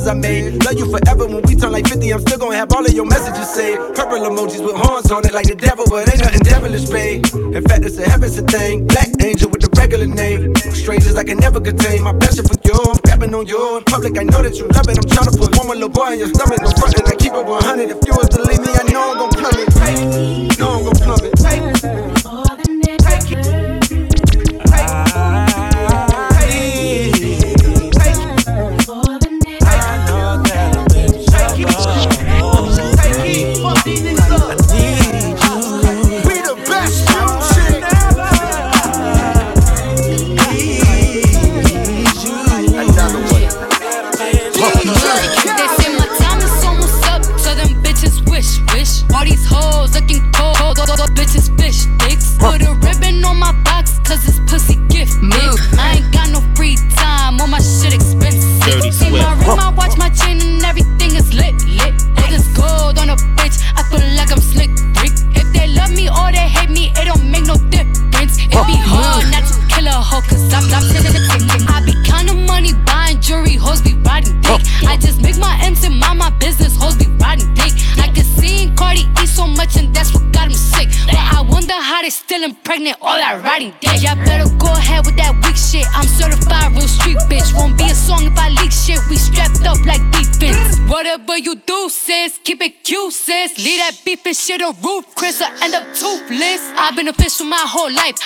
I 0.07 0.15
made. 0.15 0.65
Love 0.65 0.79
you 0.79 0.91
forever 0.91 1.27
when 1.27 1.43
we 1.43 1.57
turn 1.57 1.73
like 1.73 1.87
50. 1.89 2.13
I'm 2.13 2.21
still 2.21 2.39
gonna 2.39 2.57
have 2.57 2.73
all 2.73 2.85
of 2.85 2.93
your 2.93 3.07
messages 3.07 3.49
saved. 3.49 3.81
Purple 3.95 4.19
emojis 4.19 4.65
with 4.65 4.77
horns 4.77 5.11
on 5.11 5.25
it 5.25 5.33
like 5.33 5.47
the 5.47 5.55
devil, 5.55 5.85
but 5.89 6.09
ain't 6.09 6.21
nothing 6.21 6.41
devilish, 6.41 6.89
babe. 6.91 7.25
In 7.35 7.63
fact, 7.65 7.85
it's 7.85 7.99
a 7.99 8.09
heaven's 8.09 8.39
a 8.39 8.43
thing. 8.43 8.87
Black 8.87 9.09
angel 9.23 9.51
with 9.51 9.63
the 9.63 9.71
regular 9.77 10.07
name. 10.07 10.55
Strangers 10.75 11.17
I 11.17 11.25
can 11.25 11.39
never 11.39 11.61
contain. 11.61 12.03
My 12.03 12.13
passion 12.13 12.45
for 12.45 12.57
you, 12.65 12.77
I'm 12.77 12.99
grabbing 13.05 13.35
on 13.35 13.47
you. 13.47 13.79
In 13.79 13.85
public, 13.85 14.19
I 14.19 14.25
know 14.25 14.43
that 14.43 14.57
you 14.57 14.69
love 14.69 14.89
it. 14.89 14.99
I'm 14.99 15.09
trying 15.09 15.31
to 15.31 15.37
put 15.39 15.57
one 15.57 15.67
more 15.67 15.77
little 15.77 15.89
boy 15.89 16.13
in 16.13 16.19
your 16.19 16.29
stomach. 16.29 16.61
No 16.61 16.71
front, 16.77 16.99
and 16.99 17.09
I 17.09 17.17
keep 17.17 17.33
it 17.33 17.47
100. 17.47 17.91
If 17.91 18.01
you 18.07 18.13
was 18.15 18.29
to 18.37 18.43
leave 18.43 18.61
me, 18.61 18.73
I 18.75 18.85
know 18.93 19.14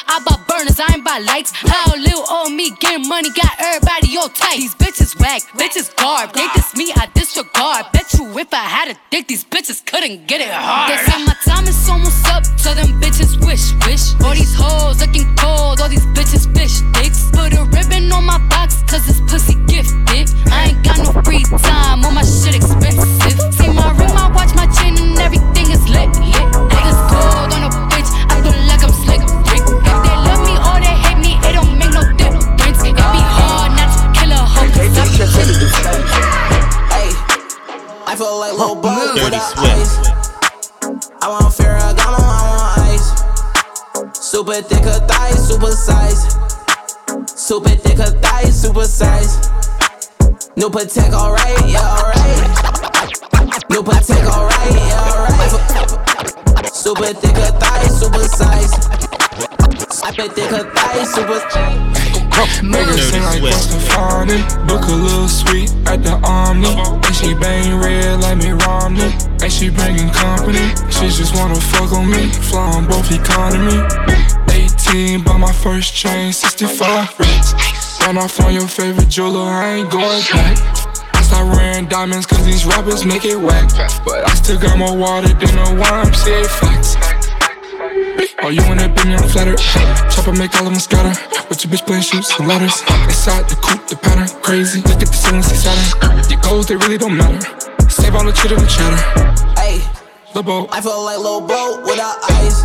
I 0.06 0.20
bought 0.24 0.46
burners, 0.48 0.80
I 0.80 0.94
ain't 0.94 1.04
buy 1.04 1.18
lights. 1.18 1.52
How 1.52 1.94
little 1.96 2.24
old 2.30 2.52
me 2.52 2.70
getting 2.80 3.08
money 3.08 3.30
got 3.30 3.52
everybody 3.58 4.16
all 4.16 4.28
tight. 4.28 4.58
These 4.58 4.74
bitches 4.74 5.18
whack, 5.20 5.42
bitches 5.56 5.94
garb. 5.96 6.32
They 6.32 6.46
diss 6.54 6.74
me, 6.76 6.92
I 6.94 7.08
disregard. 7.14 7.86
Bet 7.92 8.12
you 8.14 8.26
if 8.38 8.52
I 8.52 8.64
had 8.64 8.94
a 8.94 8.98
dick, 9.10 9.28
these 9.28 9.44
bitches 9.44 9.84
couldn't 9.84 10.26
get 10.26 10.40
it 10.40 10.50
hard. 10.50 10.92
They 10.92 11.07
super 45.58 45.72
size. 45.72 46.38
Super 47.26 47.70
thick 47.70 47.98
her 47.98 48.12
thighs, 48.20 48.62
super 48.62 48.84
size. 48.84 49.50
New 50.56 50.70
Patek, 50.70 51.12
alright, 51.12 51.68
yeah, 51.68 51.96
alright. 51.98 52.48
New 53.68 53.82
Patek, 53.82 54.24
alright, 54.26 54.72
yeah, 54.72 55.10
alright. 55.10 56.72
Super 56.72 57.12
thick 57.12 57.36
her 57.36 57.52
thighs, 57.58 58.00
super 58.00 58.24
size. 58.28 58.72
Super 59.90 60.28
thick 60.28 60.50
her 60.50 60.70
thighs, 60.74 61.14
super 61.14 61.40
Her 62.46 62.98
sing 62.98 63.22
like. 63.22 63.40
Gwen 63.40 63.52
Stefani. 63.52 64.38
Look 64.70 64.86
a 64.86 64.94
little 64.94 65.28
sweet 65.28 65.70
at 65.86 66.02
the 66.02 66.14
Omni. 66.22 66.70
And 66.70 67.14
she 67.14 67.34
bang 67.34 67.80
red 67.80 68.20
like 68.20 68.38
Mitt 68.38 68.62
Romney. 68.66 69.10
And 69.42 69.52
she 69.52 69.70
bringing 69.70 70.10
company. 70.10 70.62
She 70.90 71.08
just 71.10 71.34
wanna 71.34 71.60
fuck 71.60 71.92
on 71.92 72.10
me. 72.10 72.28
Fly 72.50 72.62
on 72.76 72.86
both 72.86 73.10
economy. 73.10 73.82
18, 74.50 75.22
bought 75.22 75.38
my 75.38 75.52
first 75.52 75.94
chain, 75.94 76.32
65 76.32 77.18
racks. 77.18 77.54
Run 78.06 78.18
off 78.18 78.40
on 78.40 78.54
your 78.54 78.68
favorite 78.68 79.08
jeweler, 79.08 79.42
I 79.42 79.76
ain't 79.76 79.90
going 79.90 80.22
back. 80.32 80.58
I 81.14 81.22
start 81.22 81.46
wearing 81.56 81.86
diamonds 81.86 82.26
cause 82.26 82.44
these 82.44 82.64
rappers 82.64 83.04
make 83.04 83.24
it 83.24 83.36
whack. 83.36 83.70
But 84.04 84.26
I 84.28 84.34
still 84.34 84.58
got 84.58 84.78
more 84.78 84.96
water 84.96 85.28
than 85.28 85.58
a 85.58 86.14
say 86.14 86.44
facts. 86.44 87.07
Oh, 88.42 88.48
you 88.50 88.62
wanna 88.66 88.88
be 88.88 89.04
me 89.04 89.14
on 89.14 89.28
flatter? 89.28 89.54
Chopper 90.10 90.32
make 90.32 90.54
all 90.56 90.66
of 90.66 90.72
them 90.72 90.80
scatter. 90.80 91.14
With 91.48 91.62
your 91.64 91.72
bitch 91.72 91.86
playing 91.86 92.02
shoots 92.02 92.36
and 92.38 92.48
ladders. 92.48 92.82
Inside 93.06 93.48
the 93.48 93.54
coupe, 93.56 93.86
the 93.86 93.96
pattern 93.96 94.28
crazy. 94.42 94.80
Look 94.82 95.02
at 95.02 95.08
the 95.08 95.14
ceiling, 95.14 95.42
see 95.42 95.54
Saturn. 95.54 96.30
Your 96.30 96.40
goals, 96.40 96.66
they 96.66 96.76
really 96.76 96.98
don't 96.98 97.16
matter. 97.16 97.38
Save 97.88 98.16
all 98.16 98.24
the 98.24 98.32
chitter 98.32 98.56
and 98.56 98.68
chatter. 98.68 98.98
Hey, 99.60 99.82
Lil 100.34 100.42
Bo, 100.42 100.66
I 100.72 100.80
feel 100.80 101.02
like 101.04 101.18
Lil 101.18 101.40
Bo 101.46 101.80
without 101.86 102.18
ice. 102.42 102.62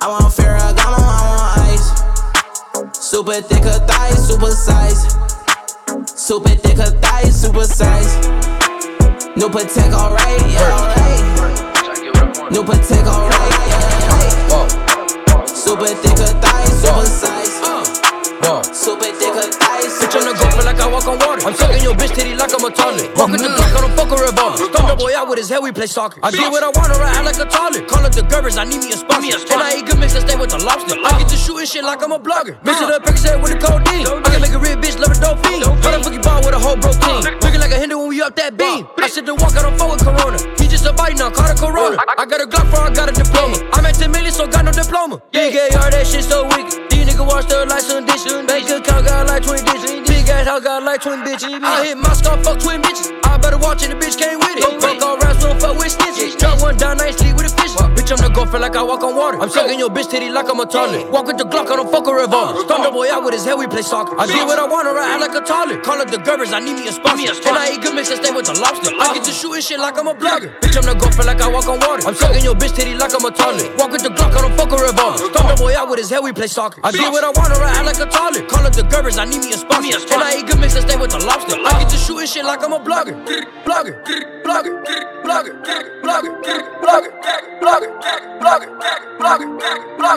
I 0.00 0.08
want 0.08 0.32
Ferragamo, 0.32 0.96
I 0.96 1.22
want 1.28 1.58
ice. 1.68 1.92
Super 2.96 3.40
thick 3.42 3.64
her 3.64 3.80
thighs, 3.86 4.26
super 4.26 4.50
size. 4.50 5.12
Super 6.06 6.56
thick 6.56 6.78
her 6.78 6.90
thighs, 7.00 7.38
super 7.38 7.64
size. 7.64 8.16
New 9.36 9.48
Patek, 9.48 9.92
alright, 9.92 10.40
yeah, 10.48 10.72
alright. 10.72 11.20
New 12.50 12.62
Patek, 12.62 13.06
alright, 13.06 13.52
yeah, 13.68 14.11
alright. 14.52 15.48
Super 15.48 15.86
thick 15.86 16.18
her 16.18 16.34
thighs, 16.40 16.80
super 16.80 17.06
size. 17.06 17.52
Super 18.72 19.08
thick 19.14 19.32
her 19.32 19.46
thighs, 19.46 19.94
Bitch, 20.02 20.16
I'm 20.18 20.26
the 20.26 20.34
go 20.34 20.44
like 20.66 20.80
I 20.80 20.90
walk 20.90 21.06
on 21.06 21.16
water. 21.22 21.46
I'm 21.46 21.54
sucking 21.54 21.82
your 21.82 21.94
bitch 21.94 22.12
titty 22.12 22.34
like 22.34 22.50
I'm 22.50 22.66
a 22.66 22.70
toilet. 22.74 23.14
Walking 23.14 23.38
the 23.38 23.48
mm. 23.48 23.56
block, 23.56 23.72
I 23.72 23.80
don't 23.80 23.94
fuck 23.94 24.10
a 24.10 24.18
revolver. 24.18 24.58
Thunder 24.74 24.96
boy 24.98 25.14
out 25.14 25.28
with 25.30 25.38
his 25.38 25.48
head, 25.48 25.62
we 25.62 25.70
play 25.70 25.86
soccer. 25.86 26.18
I 26.22 26.30
do 26.34 26.42
what 26.50 26.66
I 26.66 26.68
want, 26.74 26.90
or 26.90 27.00
I 27.00 27.14
act 27.14 27.24
like 27.24 27.38
a 27.38 27.48
toilet. 27.48 27.86
Call 27.86 28.02
up 28.04 28.12
the 28.12 28.26
Gerbers, 28.26 28.58
I 28.58 28.64
need 28.64 28.82
me 28.82 28.90
a 28.92 28.98
sponsor. 28.98 29.38
And 29.38 29.62
I 29.62 29.78
eat 29.78 29.86
good 29.86 30.02
mix 30.02 30.18
and 30.18 30.26
stay 30.26 30.34
with 30.34 30.50
the 30.50 30.58
lobster. 30.58 30.98
I 30.98 31.16
get 31.16 31.28
to 31.30 31.38
shooting 31.38 31.64
shit 31.64 31.84
like 31.84 32.02
I'm 32.02 32.12
a 32.12 32.18
blogger. 32.18 32.58
Mix 32.66 32.82
it 32.82 32.90
up, 32.90 33.06
pick 33.06 33.16
it 33.22 33.38
with 33.38 33.54
a 33.54 33.58
codeine. 33.62 34.04
I 34.04 34.28
can 34.34 34.40
make 34.42 34.52
a 34.52 34.60
real 34.60 34.76
bitch 34.76 34.98
love 34.98 35.14
a 35.14 35.18
dope 35.22 35.38
fiend. 35.46 35.62
Got 35.80 35.94
a 35.94 36.04
fucking 36.04 36.20
ball 36.20 36.42
with 36.42 36.58
a 36.58 36.60
whole 36.60 36.76
broke 36.76 36.98
team. 37.00 37.22
Uh. 37.22 37.38
Looking 37.40 37.62
like 37.62 37.72
a 37.72 37.78
Hindu 37.78 37.96
when 37.96 38.08
we 38.10 38.20
up 38.20 38.34
that 38.36 38.58
beam. 38.58 38.90
I 38.98 39.08
sit 39.08 39.24
to 39.30 39.34
walk, 39.38 39.54
I 39.54 39.62
don't 39.62 39.78
fuck 39.78 39.94
with 39.94 40.02
Corona. 40.02 40.38
He 40.58 40.66
just 40.66 40.84
a 40.84 40.92
bite 40.92 41.16
now, 41.16 41.30
caught 41.30 41.52
a 41.52 41.56
Corona. 41.56 41.96
I, 42.02 42.22
I 42.22 42.24
got 42.26 42.42
a 42.42 42.46
Glock 42.50 42.66
for 42.68 42.82
I 42.82 42.90
got 42.90 43.08
a 43.08 43.14
no 45.12 45.18
diploma. 45.18 45.22
Yeah, 45.32 45.68
yeah, 45.68 45.82
all 45.82 45.90
that 45.90 46.06
shit 46.06 46.24
so 46.24 46.44
wicked. 46.44 46.90
These 46.90 47.06
niggas 47.06 47.26
watch 47.26 47.46
the 47.48 47.66
like 47.66 47.82
some 47.82 48.04
dish. 48.04 48.24
Bank 48.24 48.68
account 48.68 49.06
got 49.06 49.26
like 49.26 49.42
20 49.42 49.62
digits. 49.62 50.08
Big 50.08 50.28
ass 50.28 50.46
house 50.46 50.62
got 50.62 50.82
like 50.82 51.02
twin 51.02 51.20
bitches. 51.20 51.62
I 51.62 51.86
hit 51.86 51.98
my 51.98 52.12
scar, 52.14 52.42
fuck 52.42 52.58
twin 52.60 52.80
bitches. 52.82 53.12
I 53.24 53.36
better 53.38 53.58
watch 53.58 53.82
it, 53.82 53.88
the 53.88 53.94
bitch 53.96 54.18
came 54.18 54.38
with 54.38 54.56
it. 54.56 54.80
Fuck 54.80 55.02
all 55.02 55.18
raps, 55.18 55.42
don't 55.42 55.60
fuck 55.60 55.76
with 55.78 55.96
snitches. 55.96 56.38
Drop 56.38 56.60
one 56.60 56.76
down, 56.76 56.98
night 56.98 57.18
sleep 57.18 57.36
with 57.36 57.46
a. 57.46 57.61
Bitch, 58.12 58.20
I'm 58.20 58.28
the 58.28 58.34
go 58.36 58.44
feel 58.44 58.60
like 58.60 58.76
I 58.76 58.82
walk 58.82 59.02
on 59.02 59.16
water. 59.16 59.40
I'm 59.40 59.48
sucking 59.48 59.78
your 59.78 59.88
bitch 59.88 60.10
titty 60.10 60.28
like 60.28 60.44
I'm 60.44 60.60
a 60.60 60.66
toilet. 60.66 61.08
Walk 61.10 61.24
with 61.24 61.38
the 61.38 61.44
Glock, 61.44 61.72
I 61.72 61.80
don't 61.80 61.88
fuck 61.88 62.06
a 62.06 62.12
revolver. 62.12 62.60
Thunder 62.68 62.92
boy 62.92 63.08
out 63.08 63.24
with 63.24 63.32
his 63.32 63.44
head, 63.48 63.56
we 63.56 63.66
play 63.66 63.80
soccer. 63.80 64.12
I 64.20 64.26
do 64.28 64.36
what 64.44 64.58
I 64.58 64.68
want, 64.68 64.84
or 64.84 65.00
I 65.00 65.16
act 65.16 65.20
like 65.24 65.32
a 65.32 65.40
toilet. 65.40 65.80
Call 65.80 65.96
up 65.96 66.12
the 66.12 66.20
Gerbers, 66.20 66.52
I 66.52 66.60
need 66.60 66.76
me 66.76 66.84
a 66.88 66.92
sponsor. 66.92 67.32
And 67.32 67.56
I 67.56 67.72
eat 67.72 67.80
good 67.80 67.96
mix 67.96 68.12
and 68.12 68.20
stay 68.20 68.28
with 68.28 68.44
the 68.44 68.52
lobster. 68.60 68.92
I 69.00 69.16
get 69.16 69.24
to 69.24 69.32
shooting 69.32 69.64
shit 69.64 69.80
like 69.80 69.96
I'm 69.96 70.08
a 70.08 70.14
blogger. 70.14 70.52
Bitch, 70.60 70.76
I'm 70.76 70.84
the 70.84 70.92
go 70.92 71.08
feel 71.08 71.24
like 71.24 71.40
I 71.40 71.48
walk 71.48 71.64
on 71.64 71.80
water. 71.80 72.04
I'm 72.04 72.12
sucking 72.12 72.44
your 72.44 72.52
bitch 72.52 72.76
titty 72.76 72.92
like 73.00 73.16
I'm 73.16 73.24
a 73.24 73.32
toilet. 73.32 73.72
Walk 73.80 73.96
with 73.96 74.04
the 74.04 74.12
Glock, 74.12 74.36
I 74.36 74.44
don't 74.44 74.56
fuck 74.60 74.68
a 74.68 74.76
revolver. 74.76 75.32
Thunder 75.32 75.56
boy 75.56 75.72
out 75.72 75.88
with 75.88 75.96
his 76.04 76.12
head, 76.12 76.20
we 76.20 76.36
play 76.36 76.52
soccer. 76.52 76.84
I 76.84 76.92
get 76.92 77.08
what 77.08 77.24
I 77.24 77.32
want, 77.32 77.56
or 77.56 77.64
I 77.64 77.80
act 77.80 77.88
like 77.88 78.00
a 78.04 78.08
toilet. 78.12 78.44
Call 78.44 78.60
up 78.60 78.76
the 78.76 78.84
Gerbers, 78.92 79.16
I 79.16 79.24
need 79.24 79.40
me 79.40 79.56
a 79.56 79.56
sponsor. 79.56 79.96
And 79.96 80.20
I 80.20 80.36
eat 80.36 80.44
good 80.52 80.60
mix 80.60 80.76
and 80.76 80.84
stay 80.84 81.00
with 81.00 81.16
the 81.16 81.20
lobster. 81.24 81.56
I 81.56 81.80
get 81.80 81.88
to 81.88 81.96
shooting 81.96 82.28
shit 82.28 82.44
like 82.44 82.60
I'm 82.60 82.76
a 82.76 82.80
blogger. 82.84 83.16
Blogger, 83.64 83.96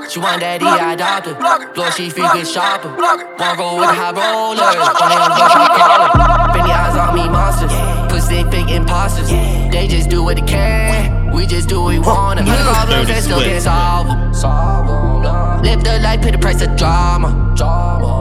she 0.09 0.19
want 0.19 0.41
that 0.41 0.61
E.I. 0.61 0.95
her. 0.97 1.73
blow 1.73 1.89
she 1.91 2.09
feel 2.09 2.31
good 2.33 2.47
sharper. 2.47 2.89
One 2.89 3.57
roll 3.57 3.77
with 3.77 3.89
high 3.89 4.11
rollers, 4.11 4.59
one 4.59 5.11
hand 5.11 5.33
blow 5.35 5.47
she 5.51 5.65
collar. 5.77 6.09
Penny 6.53 6.71
eyes 6.71 6.95
on 6.97 7.15
me 7.15 7.29
monsters, 7.29 7.71
cause 8.11 8.27
fake 8.27 8.69
imposters. 8.69 9.29
They 9.29 9.87
just 9.87 10.09
do 10.09 10.23
what 10.23 10.35
they 10.37 10.41
can, 10.41 11.31
we 11.31 11.45
just 11.45 11.69
do 11.69 11.81
what 11.81 11.89
we 11.89 11.99
wanna. 11.99 12.43
Money 12.43 12.63
problems 12.63 13.07
that 13.07 13.23
still 13.23 13.41
can't 13.41 13.61
solve 13.61 14.07
them. 14.07 15.63
Live 15.63 15.83
the 15.83 15.99
life, 15.99 16.21
pay 16.21 16.31
the 16.31 16.37
price 16.37 16.61
of 16.61 16.75
drama. 16.75 17.53
Drama 17.55 18.14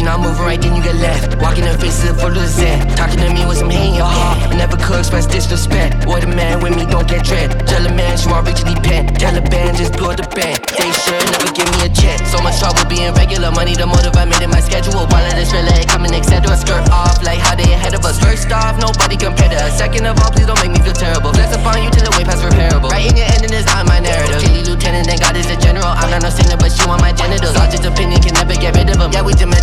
you're 0.00 0.08
not 0.08 0.24
moving 0.24 0.40
right, 0.48 0.60
then 0.60 0.72
you 0.72 0.82
get 0.82 0.96
left. 0.96 1.36
Walking 1.44 1.68
in 1.68 1.76
faces 1.76 2.16
full 2.16 2.32
of 2.32 2.48
sand. 2.48 2.88
Talking 2.96 3.20
to 3.20 3.28
me 3.28 3.44
with 3.44 3.60
some 3.60 3.68
hate 3.68 3.76
uh-huh. 3.76 3.92
in 3.92 3.94
your 4.00 4.08
heart. 4.08 4.38
I 4.48 4.56
never 4.56 4.76
could 4.80 5.04
express 5.04 5.28
disrespect. 5.28 6.08
What 6.08 6.24
a 6.24 6.26
man 6.26 6.64
with 6.64 6.74
me 6.74 6.88
don't 6.88 7.06
get 7.06 7.24
dread. 7.24 7.52
Tell 7.68 7.84
a 7.84 7.92
man 7.92 8.16
she 8.16 8.32
want 8.32 8.48
rich 8.48 8.64
and 8.64 8.72
he 8.72 8.76
pet. 8.80 9.12
Taliban 9.20 9.76
just 9.76 9.92
blew 10.00 10.16
the 10.16 10.24
band. 10.32 10.56
They 10.72 10.88
sure 11.04 11.20
never 11.36 11.52
give 11.52 11.68
me 11.76 11.84
a 11.84 11.90
check. 11.92 12.24
So 12.32 12.40
much 12.40 12.56
trouble 12.58 12.88
being 12.88 13.12
regular. 13.12 13.52
Money 13.52 13.76
the 13.76 13.84
motive 13.84 14.16
I 14.16 14.24
made 14.24 14.40
in 14.40 14.48
my 14.48 14.64
schedule. 14.64 15.04
While 15.12 15.26
of 15.28 15.36
this 15.36 15.52
relay 15.52 15.84
coming, 15.84 16.16
etc. 16.16 16.48
Skirt 16.56 16.88
off 16.88 17.20
like 17.20 17.38
how 17.38 17.54
they 17.54 17.68
ahead 17.68 17.92
of 17.92 18.00
us. 18.08 18.16
First 18.16 18.48
off, 18.48 18.80
nobody 18.80 19.20
compared 19.20 19.52
to 19.52 19.58
us. 19.60 19.76
Second 19.76 20.08
of 20.08 20.16
all, 20.24 20.32
please 20.32 20.48
don't 20.48 20.60
make 20.64 20.72
me 20.72 20.80
feel 20.80 20.96
terrible. 20.96 21.36
Flex 21.36 21.52
upon 21.52 21.84
you 21.84 21.92
till 21.92 22.08
the 22.08 22.12
way 22.16 22.24
past 22.24 22.40
repairable. 22.40 22.88
Writing 22.88 23.20
your 23.20 23.28
ending 23.36 23.52
is 23.52 23.68
not 23.68 23.84
my 23.84 24.00
narrative. 24.00 24.40
Chili 24.40 24.64
lieutenant, 24.64 25.04
then 25.12 25.20
God 25.20 25.36
is 25.36 25.44
the 25.44 25.60
general. 25.60 25.92
I'm 25.92 26.08
not 26.08 26.24
no 26.24 26.32
singer, 26.32 26.56
but 26.56 26.72
she 26.72 26.88
want 26.88 27.04
my 27.04 27.12
genitals. 27.12 27.52
Sergeant's 27.52 27.84
opinion 27.84 28.24
can 28.24 28.32
never 28.40 28.56
get 28.56 28.72
rid 28.80 28.88
of 28.88 28.96
him. 28.96 29.12
Yeah, 29.12 29.20
we 29.20 29.36
demand 29.36 29.59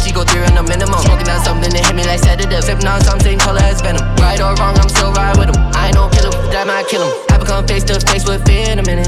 sedative. 2.50 2.64
Sipping 2.64 2.88
on 2.88 3.02
something 3.02 3.40
color 3.40 3.62
as 3.62 3.82
venom. 3.82 4.04
Right 4.18 4.40
or 4.40 4.56
wrong, 4.56 4.78
I'm 4.78 4.90
still 4.90 5.12
right 5.14 5.38
with 5.38 5.50
him. 5.50 5.56
I 5.74 5.88
ain't 5.88 5.96
no 5.96 6.10
killer, 6.10 6.32
that 6.52 6.68
might 6.68 6.88
kill 6.88 7.04
him. 7.04 7.14
Have 7.30 7.46
come 7.46 7.68
face 7.68 7.84
to 7.86 8.00
face 8.00 8.28
with 8.28 8.46
fear 8.46 8.70
in 8.72 8.80
a 8.80 8.84
minute. 8.84 9.08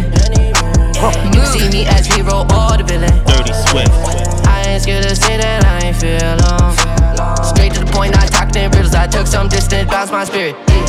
You 1.34 1.46
see 1.46 1.70
me 1.70 1.86
as 1.88 2.06
hero 2.06 2.44
or 2.44 2.78
the 2.78 2.84
villain. 2.86 3.12
Dirty 3.26 3.54
Swift. 3.68 3.92
I 4.48 4.64
ain't 4.68 4.84
scared 4.84 5.04
to 5.04 5.16
say 5.16 5.38
that 5.38 5.66
I 5.66 5.88
ain't 5.88 5.96
feel 5.96 6.20
alone. 6.20 6.76
Straight 7.44 7.74
to 7.74 7.80
the 7.84 7.92
point, 7.92 8.14
not 8.16 8.28
talking 8.28 8.64
in 8.64 8.72
riddles. 8.72 8.96
I 8.96 9.08
took 9.08 9.28
some 9.28 9.48
distance, 9.48 9.90
bounced 9.90 10.12
my 10.12 10.24
spirit. 10.26 10.56
Yeah. 10.68 10.86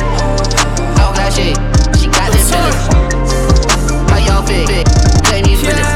Talk 0.95 1.15
that 1.15 1.31
shit, 1.33 1.55
she 1.99 2.07
got 2.07 2.31
them 2.31 2.43
feelings. 2.43 2.75
How 4.11 4.19
y'all 4.19 4.43
feel? 4.43 4.67
Play 5.23 5.41
me 5.43 5.55
feelings. 5.55 5.87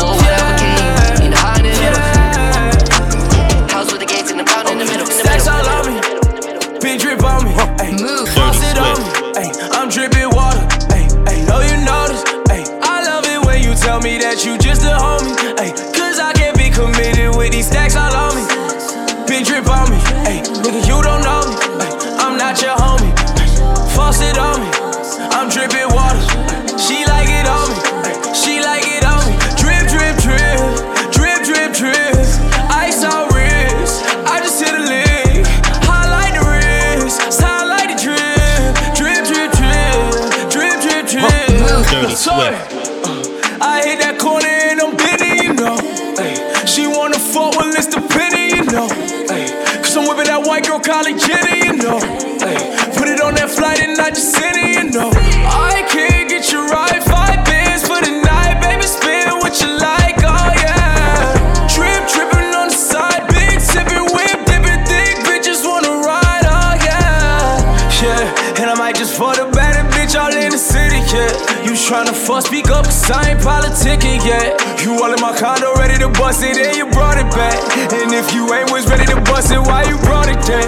Or 0.00 0.14
whatever 0.14 0.39
came, 0.39 0.39
Fuck, 72.30 72.46
speak 72.46 72.70
up, 72.70 72.84
cause 72.84 73.10
I 73.10 73.30
ain't 73.30 73.40
politicking 73.40 74.22
yet. 74.24 74.54
You 74.84 74.94
all 75.02 75.12
in 75.12 75.20
my 75.20 75.36
condo, 75.36 75.74
ready 75.74 75.98
to 75.98 76.08
bust 76.10 76.44
it, 76.44 76.56
and 76.56 76.76
you 76.76 76.86
brought 76.86 77.18
it 77.18 77.26
back. 77.34 77.58
And 77.90 78.14
if 78.14 78.32
you 78.32 78.46
ain't 78.54 78.70
was 78.70 78.86
ready 78.86 79.04
to 79.06 79.20
bust 79.22 79.50
it, 79.50 79.58
why 79.58 79.82
you 79.82 79.98
brought 80.06 80.28
it 80.28 80.38
back? 80.46 80.62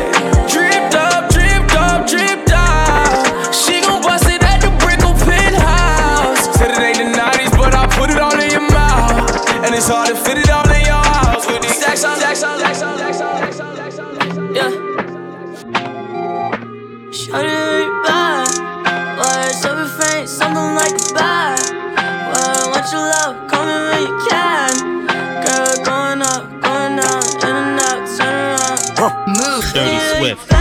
Dripped 0.50 0.98
up, 0.98 1.30
dripped 1.30 1.70
up, 1.78 2.10
dripped 2.10 2.50
up. 2.50 3.54
She 3.54 3.80
gon' 3.80 4.02
bust 4.02 4.26
it 4.26 4.42
at 4.42 4.58
the 4.58 4.74
brick 4.82 4.98
Brickle 4.98 5.14
penthouse. 5.22 6.50
Said 6.58 6.74
it 6.74 6.82
ain't 6.82 6.98
the 6.98 7.14
90s, 7.14 7.54
but 7.54 7.72
I 7.78 7.86
put 7.94 8.10
it 8.10 8.18
all 8.18 8.34
in 8.34 8.50
your 8.50 8.66
mouth. 8.66 9.30
And 9.62 9.72
it's 9.72 9.86
hard 9.86 10.08
to 10.08 10.16
fit 10.16 10.38
it 10.38 10.50
all 10.50 10.66
in 10.66 10.82
your 10.82 10.98
house 10.98 11.46
with 11.46 11.62
these 11.62 11.78
stacks 11.78 12.02
on, 12.02 12.18
stacks 12.18 12.42
on, 12.42 12.58
stacks 12.58 12.82
on, 12.82 12.98
stacks 12.98 13.20
on, 13.20 13.38
stacks 13.38 13.60
on, 13.60 13.76
stacks 13.76 13.98
on, 14.00 14.14
stacks 14.16 14.36
on. 14.36 14.50
Yeah. 14.50 14.70
Shut 17.14 17.46
it 17.46 17.86
back, 18.02 18.50
why 19.14 19.46
is 19.46 19.64
everything 19.64 20.26
something 20.26 20.74
like 20.74 20.90
a 20.90 21.14
bag? 21.14 21.51
you 22.90 22.98
love, 22.98 23.36
call 23.48 23.64
me 23.66 23.74
when 23.90 24.02
you 24.02 24.14
can. 24.28 24.72
Girl, 25.44 25.84
going 25.84 26.22
up, 26.22 26.50
going 26.62 26.96
down, 26.96 27.22
in 27.46 27.56
and 27.56 27.80
out, 27.80 28.02
turn 28.18 28.34
around. 28.34 29.28
Move. 29.28 29.64
Dirty 29.72 30.18
Swift. 30.18 30.51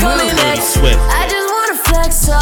coming 0.00 0.34
next. 0.36 0.76
I 0.78 1.28
just 1.28 1.48
wanna 1.52 1.76
flex, 1.88 2.28
oh 2.28 2.34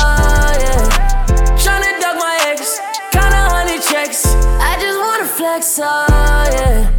yeah. 0.63 1.59
Tryna 1.59 2.01
duck 2.01 2.17
my 2.17 2.39
ex, 2.51 2.79
kinda 3.11 3.41
honey 3.53 3.79
checks. 3.81 4.25
I 4.71 4.79
just 4.81 4.99
wanna 4.99 5.27
flex, 5.27 5.79
oh 5.83 6.07
yeah. 6.55 6.91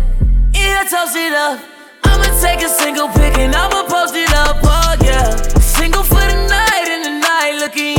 Yeah, 0.54 0.84
toast 0.84 1.15
it 1.15 1.34
up. 1.34 1.60
I'ma 2.04 2.28
take 2.41 2.62
a 2.62 2.69
single 2.69 3.08
pick 3.08 3.38
and 3.38 3.56
I'ma 3.56 3.84
post 3.88 4.15
it 4.15 4.34
up, 4.34 4.58
oh 4.63 4.95
yeah. 5.02 5.36
Single 5.60 6.04
for 6.04 6.26
the 6.32 6.39
night 6.48 6.88
and 6.93 7.06
the 7.06 7.13
night 7.28 7.54
looking 7.60 7.99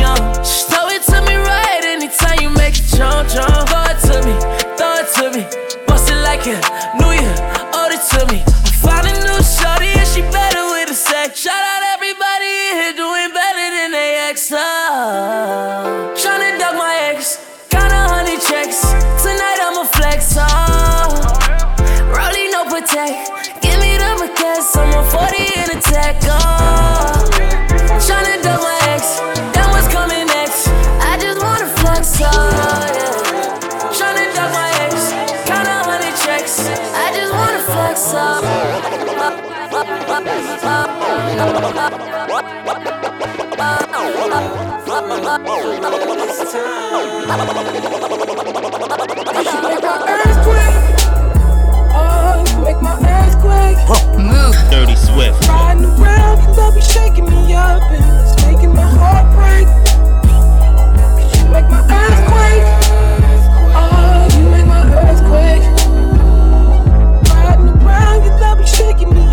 Dirty 54.71 54.97
Swift. 54.97 55.49
Riding 55.49 55.85
around, 55.85 56.75
be 56.75 56.81
shaking 56.81 57.27
me 57.27 57.55
up 57.55 57.83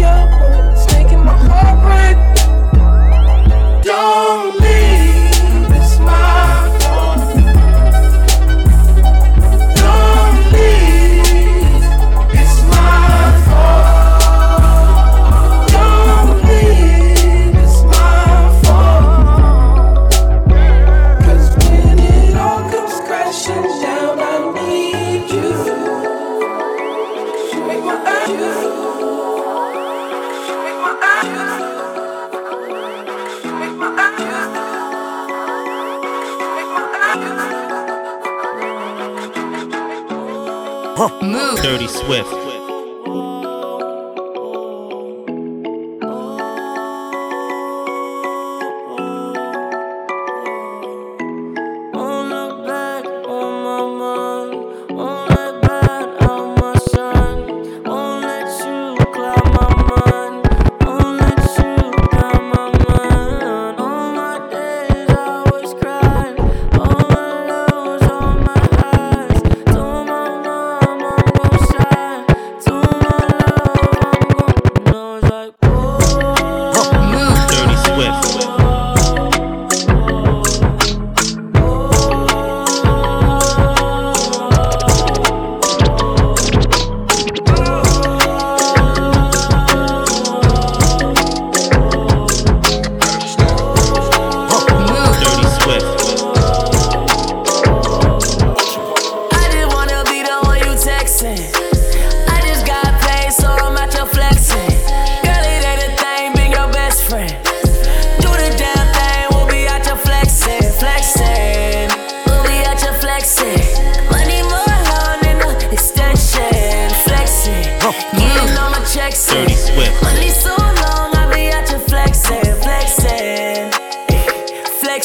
up. 0.07 0.36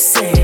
Flexing. 0.03 0.42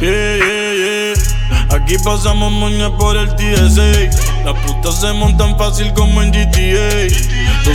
Yeah, 0.00 0.36
yeah, 0.36 0.72
yeah. 0.72 1.76
Aquí 1.76 1.96
pasamos 2.02 2.50
moña 2.52 2.90
por 2.96 3.16
el 3.16 3.28
TSA. 3.36 4.44
Las 4.44 4.54
putas 4.64 5.00
se 5.00 5.12
montan 5.12 5.56
fácil 5.58 5.92
como 5.92 6.22
en 6.22 6.30
GTA. 6.32 7.06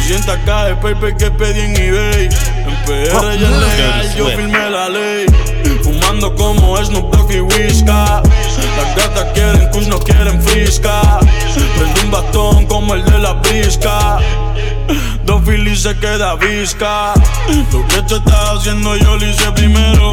200k 0.05 0.67
de 0.67 0.75
paper 0.75 1.17
que 1.17 1.31
pedí 1.31 1.61
en 1.61 1.75
eBay. 1.75 2.25
En 2.25 2.75
PR 2.85 3.39
ya 3.39 3.49
es 3.49 3.57
legal, 3.57 4.15
yo 4.15 4.27
firmé 4.27 4.69
la 4.69 4.87
ley. 4.87 5.25
Fumando 5.81 6.35
como 6.35 6.77
Snoop 6.77 7.11
Dogg 7.11 7.31
y 7.31 7.39
Whisca. 7.39 8.21
Las 8.21 8.95
gatas 8.95 9.33
quieren 9.33 9.67
kush, 9.71 9.87
no 9.87 9.99
quieren 9.99 10.39
frisca. 10.43 11.19
Prende 11.77 12.01
un 12.01 12.11
bastón 12.11 12.67
como 12.67 12.93
el 12.93 13.03
de 13.03 13.17
la 13.17 13.33
brisca. 13.33 14.19
Dos 15.23 15.41
Phillies 15.43 15.81
se 15.81 15.97
queda 15.97 16.35
visca. 16.35 17.13
Lo 17.71 17.87
que 17.87 18.01
tú 18.03 18.15
estás 18.17 18.59
haciendo 18.59 18.95
yo 18.97 19.15
lo 19.15 19.25
hice 19.27 19.51
primero. 19.53 20.11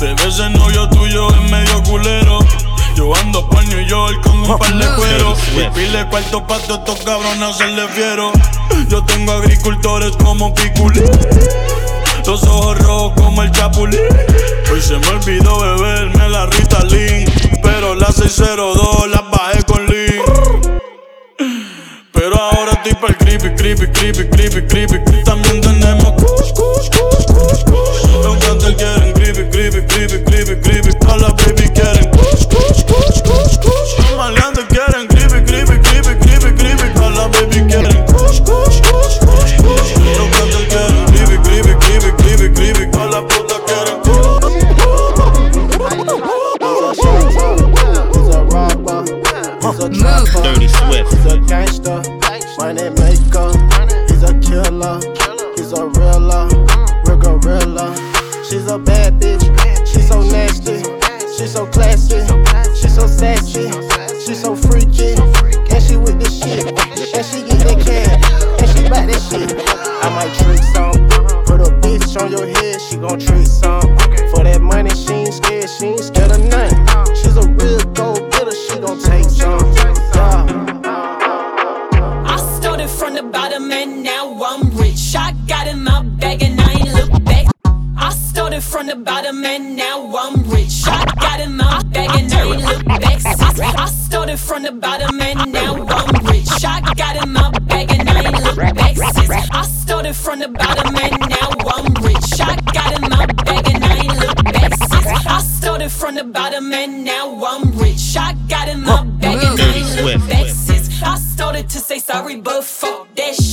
Bebé, 0.00 0.26
ese 0.26 0.48
novio 0.48 0.88
tuyo 0.88 1.28
es 1.28 1.50
medio 1.50 1.82
culero. 1.82 2.38
Yo 2.96 3.14
ando 3.14 3.46
pa' 3.50 3.62
New 3.64 3.86
York 3.86 4.22
con 4.22 4.38
un 4.40 4.58
par 4.58 4.72
de 4.72 4.86
cuero. 4.96 5.36
Y 5.54 5.70
pile 5.74 6.06
cuarto 6.08 6.46
pa' 6.46 6.58
todos 6.60 6.78
estos 6.78 7.04
cabrones 7.04 7.42
hacerle 7.42 7.86
fiero. 7.88 8.32
Yo 8.88 9.04
tengo 9.04 9.32
agricultores 9.32 10.16
como 10.16 10.54
Piculín. 10.54 11.04
Los 12.26 12.42
ojos 12.44 12.78
rojos 12.78 13.12
como 13.14 13.42
el 13.42 13.50
chapulín. 13.50 14.00
Hoy 14.72 14.80
se 14.80 14.96
me 14.96 15.08
olvidó 15.08 15.60
beberme 15.60 16.28
la 16.30 16.46
Ritalin. 16.46 17.30
Pero 17.62 17.94
la 17.94 18.10
602 18.10 19.10
la 19.10 19.20
bajé 19.20 19.62
con 19.64 19.86
Lean. 19.86 20.22
Pero 22.12 22.40
ahora 22.40 22.72
estoy 22.72 22.94
para 22.94 23.08
el 23.08 23.18
creepy, 23.18 23.50
creepy, 23.56 23.86
creepy, 23.88 24.28
creepy, 24.28 24.62
creepy. 24.66 25.24
También 25.24 25.60
tenemos 25.60 26.14
now 84.26 84.44
I'm 84.44 84.70
rich. 84.76 85.14
I 85.14 85.32
got 85.46 85.66
in 85.66 85.84
my 85.84 86.02
bag 86.02 86.42
and 86.42 86.60
I 86.60 86.72
ain't 86.72 86.92
look 86.92 87.24
back. 87.24 87.46
I 87.96 88.10
started 88.10 88.62
from 88.62 88.86
the 88.86 88.96
bottom 88.96 89.44
and 89.44 89.76
now 89.76 90.16
I'm 90.16 90.42
rich. 90.50 90.82
I 90.86 91.04
got 91.20 91.40
in 91.40 91.56
my 91.56 91.82
bag 91.84 92.10
and 92.18 92.32
I 92.32 92.42
ain't 92.44 92.62
look 92.62 92.84
back. 92.84 93.24
I 93.24 93.86
started 93.86 94.38
from 94.38 94.62
the 94.62 94.72
bottom 94.72 95.20
and 95.20 95.52
now 95.52 95.74
I'm 95.86 96.26
rich. 96.26 96.48
I 96.64 96.80
got 96.94 97.22
in 97.22 97.32
my 97.32 97.50
bag 97.70 97.90
and 97.92 98.08
I 98.08 98.24
ain't 98.24 98.44
look 98.44 98.72
back. 98.74 99.48
I 99.52 99.62
started 99.62 100.14
from 100.14 100.40
the 100.40 100.48
bottom 100.48 100.96
and 100.96 101.30
now 101.30 101.50
I'm 101.74 101.94
rich. 102.04 102.40
I 102.40 102.56
got 102.72 102.94
in 102.96 103.08
my 103.08 103.26
bag 103.26 103.68
and 103.72 103.84
I 103.84 103.96
ain't 103.96 104.18
look 104.20 104.44
back. 104.44 104.72
I 105.26 105.40
started 105.40 105.90
from 105.90 106.14
the 106.16 106.24
bottom 106.24 106.72
and 106.72 107.04
now 107.04 107.44
I'm 107.44 107.76
rich. 107.78 108.16
I 108.16 108.34
got 108.48 108.68
in 108.68 108.82
my 108.82 109.04
bag 109.04 109.38
and 109.44 109.60
I 109.60 109.74
ain't 109.74 110.02
look 110.02 110.28
back. 110.28 110.46
I 111.04 111.18
started 111.18 111.68
to 111.70 111.78
say 111.78 111.98
sorry, 111.98 112.40
but 112.40 112.64
fuck 112.64 113.14
that 113.14 113.34
shit. 113.34 113.45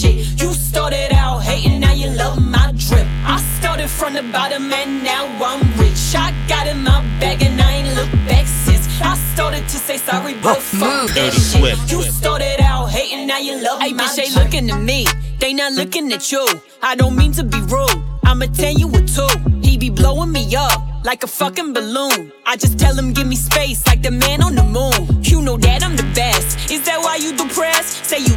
The 4.25 4.31
bottom 4.31 4.71
and 4.71 5.03
now 5.03 5.25
I'm 5.43 5.61
rich. 5.79 6.13
I 6.15 6.33
got 6.47 6.67
in 6.67 6.83
my 6.83 7.01
bag 7.19 7.41
and 7.43 7.59
I 7.61 7.71
ain't 7.71 7.95
look 7.95 8.11
back 8.27 8.45
since. 8.47 8.87
I 9.01 9.15
started 9.33 9.63
to 9.63 9.77
say 9.77 9.97
sorry, 9.97 10.35
but 10.35 10.57
fuck 10.57 11.07
that 11.09 11.15
Dirty 11.15 11.37
shit. 11.37 11.59
Swift. 11.59 11.91
You 11.91 12.01
started 12.03 12.61
out 12.61 12.87
hating, 12.89 13.27
now 13.27 13.39
you 13.39 13.61
love 13.61 13.81
Hey, 13.81 13.93
my 13.93 14.03
bitch, 14.03 14.15
they 14.15 14.29
drip. 14.29 14.43
looking 14.45 14.69
at 14.69 14.81
me. 14.81 15.05
They 15.39 15.53
not 15.53 15.73
looking 15.73 16.11
at 16.13 16.31
you. 16.31 16.45
I 16.81 16.95
don't 16.95 17.15
mean 17.15 17.31
to 17.33 17.43
be 17.43 17.59
rude. 17.61 18.01
I'ma 18.23 18.45
tell 18.53 18.73
you 18.73 18.87
what 18.87 19.07
two. 19.07 19.27
He 19.61 19.77
be 19.77 19.89
blowing 19.89 20.31
me 20.31 20.55
up 20.55 20.81
like 21.03 21.23
a 21.23 21.27
fucking 21.27 21.73
balloon. 21.73 22.31
I 22.45 22.55
just 22.55 22.79
tell 22.79 22.95
him 22.97 23.11
give 23.13 23.27
me 23.27 23.35
space 23.35 23.85
like 23.87 24.01
the 24.01 24.11
man 24.11 24.41
on 24.41 24.55
the 24.55 24.63
moon. 24.63 25.21
You 25.23 25.41
know 25.41 25.57
that 25.57 25.83
I'm 25.83 25.95
the 25.97 26.07
best. 26.15 26.71
Is 26.71 26.85
that 26.85 26.99
why 26.99 27.17
you 27.17 27.35
depressed? 27.35 28.05
Say 28.05 28.19
you 28.19 28.27
getting 28.27 28.32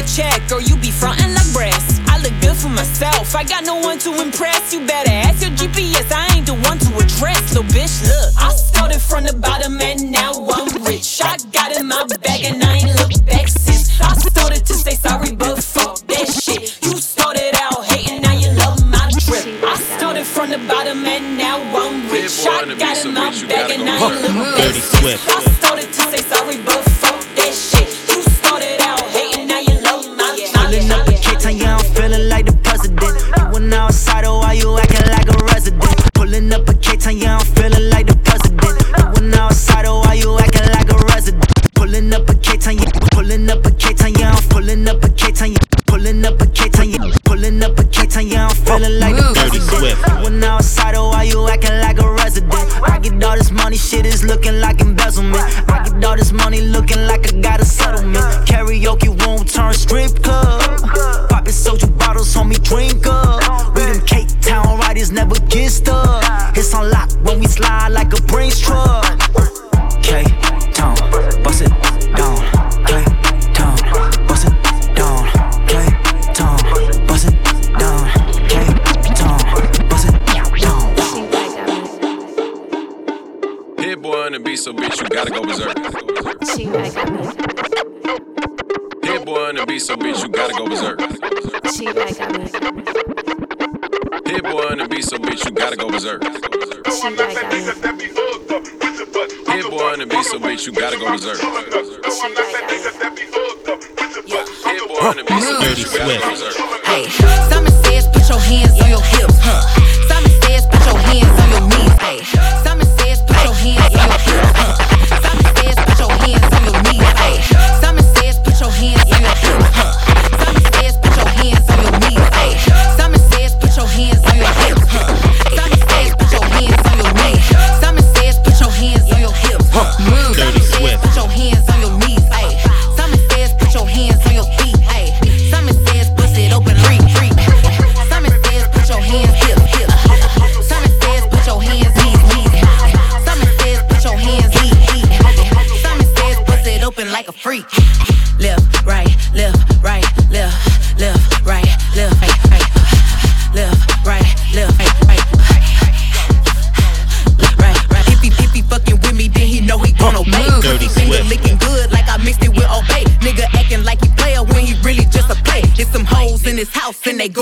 a 0.00 0.06
check, 0.06 0.40
or 0.52 0.60
you 0.60 0.76
be 0.76 0.90
frontin' 0.90 1.34
like 1.34 1.52
brass. 1.52 2.00
I 2.08 2.18
look 2.18 2.32
good 2.40 2.56
for 2.56 2.68
myself, 2.68 3.34
I 3.34 3.44
got 3.44 3.64
no 3.64 3.76
one 3.76 3.98
to 4.00 4.10
impress. 4.20 4.72
You 4.72 4.86
better 4.86 5.10
ask 5.10 5.42
your 5.42 5.52
GPS, 5.52 6.10
I 6.12 6.36
ain't 6.36 6.46
the 6.46 6.54
one 6.54 6.78
to 6.78 6.90
address. 6.96 7.54
Little 7.54 7.68
bitch, 7.68 8.02
look, 8.08 8.30
I 8.38 8.50
started 8.54 9.00
from 9.00 9.24
the 9.24 9.34
bottom 9.34 9.80
and 9.80 10.10
now 10.10 10.32
I'm 10.32 10.68
rich. 10.84 11.20
I 11.22 11.36
got 11.52 11.76
in 11.76 11.86
my 11.86 12.04
bag 12.22 12.44
and 12.44 12.62
I 12.62 12.76
ain't 12.78 12.94
look 12.98 13.12
back 13.26 13.48
since. 13.48 14.00
I 14.00 14.14
started 14.14 14.64
to 14.66 14.74
say 14.74 14.94
sorry, 14.94 15.34
but 15.34 15.62
fuck 15.62 15.98
that 16.08 16.28
shit. 16.28 16.78
You 16.82 16.96
started 16.96 17.52
out 17.60 17.84
hating, 17.84 18.22
now 18.22 18.32
you 18.32 18.50
love 18.56 18.80
my 18.86 19.06
trip. 19.20 19.44
I 19.64 19.76
started 19.98 20.24
from 20.24 20.50
the 20.50 20.58
bottom 20.68 21.04
and 21.04 21.36
now 21.36 21.58
I'm 21.76 22.08
rich. 22.10 22.46
I 22.46 22.74
got 22.78 23.04
in 23.04 23.12
my 23.12 23.30
bag 23.48 23.70
and 23.70 23.88
I 23.88 23.96
ain't 24.00 24.22
look 24.22 24.56
back 24.56 24.74
since. 24.74 25.28
I 25.28 25.40
started 25.60 25.88
to 25.92 26.02
say 26.08 26.22
sorry, 26.32 26.58
but 26.64 26.89
Pulling 36.40 36.54
up 36.54 36.68
a 36.70 36.72
K-Town, 36.72 37.40
feeling 37.52 37.90
like 37.90 38.06
the 38.06 38.16
president. 38.24 38.64
And 38.96 39.12
when 39.12 39.34
outside, 39.34 39.84
oh, 39.84 40.00
why 40.00 40.14
you 40.14 40.38
acting 40.38 40.72
like 40.72 40.88
a 40.88 40.96
resident? 41.12 41.44
Pulling 41.74 42.14
up 42.14 42.30
a 42.30 42.34
K-Town, 42.34 42.80
pulling 43.12 43.50
up 43.50 43.66
a 43.66 43.70
K-Town, 43.70 44.40
pulling 44.48 44.88
up 44.88 45.04
a 45.04 45.10
K-Town, 45.10 45.54
pulling 45.86 46.24
up 46.24 46.40
a 46.40 46.46
K-Town, 46.46 47.12
pulling 47.26 47.62
up 47.62 47.78
a 47.78 47.84
K-Town, 47.84 48.50
feeling 48.56 48.98
like 49.00 49.16
the 49.16 49.32
president. 49.36 50.08
And 50.08 50.24
when 50.24 50.44
outside, 50.44 50.94
oh, 50.96 51.10
why 51.10 51.24
you 51.24 51.46
acting 51.46 51.76
like 51.76 52.00
a 52.00 52.08
resident? 52.10 52.54
I 52.88 52.98
get 52.98 53.22
all 53.22 53.36
this 53.36 53.50
money, 53.50 53.76
shit 53.76 54.06
is 54.06 54.24
looking 54.24 54.60
like 54.60 54.80
embezzlement. 54.80 55.44
I 55.68 55.84
get 55.84 56.02
all 56.02 56.16
this 56.16 56.32
money 56.32 56.62
looking 56.62 57.04
like 57.04 57.28
I 57.28 57.38
got 57.38 57.60
a 57.60 57.66
settlement. 57.66 58.24
Karaoke 58.48 59.12
room 59.26 59.44
turn 59.44 59.74
strip 59.74 60.22
club. 60.22 60.62
Poppin' 61.28 61.52
soju 61.52 61.98
bottles, 61.98 62.34
homie, 62.34 62.56
drink 62.64 63.06
up. 63.06 63.19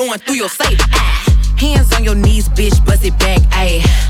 going 0.09 0.21
through 0.21 0.37
your 0.37 0.49
safe. 0.49 0.81
Hands 1.59 1.92
on 1.94 2.03
your 2.03 2.14
knees, 2.14 2.49
bitch, 2.49 2.83
bust 2.87 3.05
it 3.05 3.18
back, 3.18 3.40
ayy. 3.53 4.08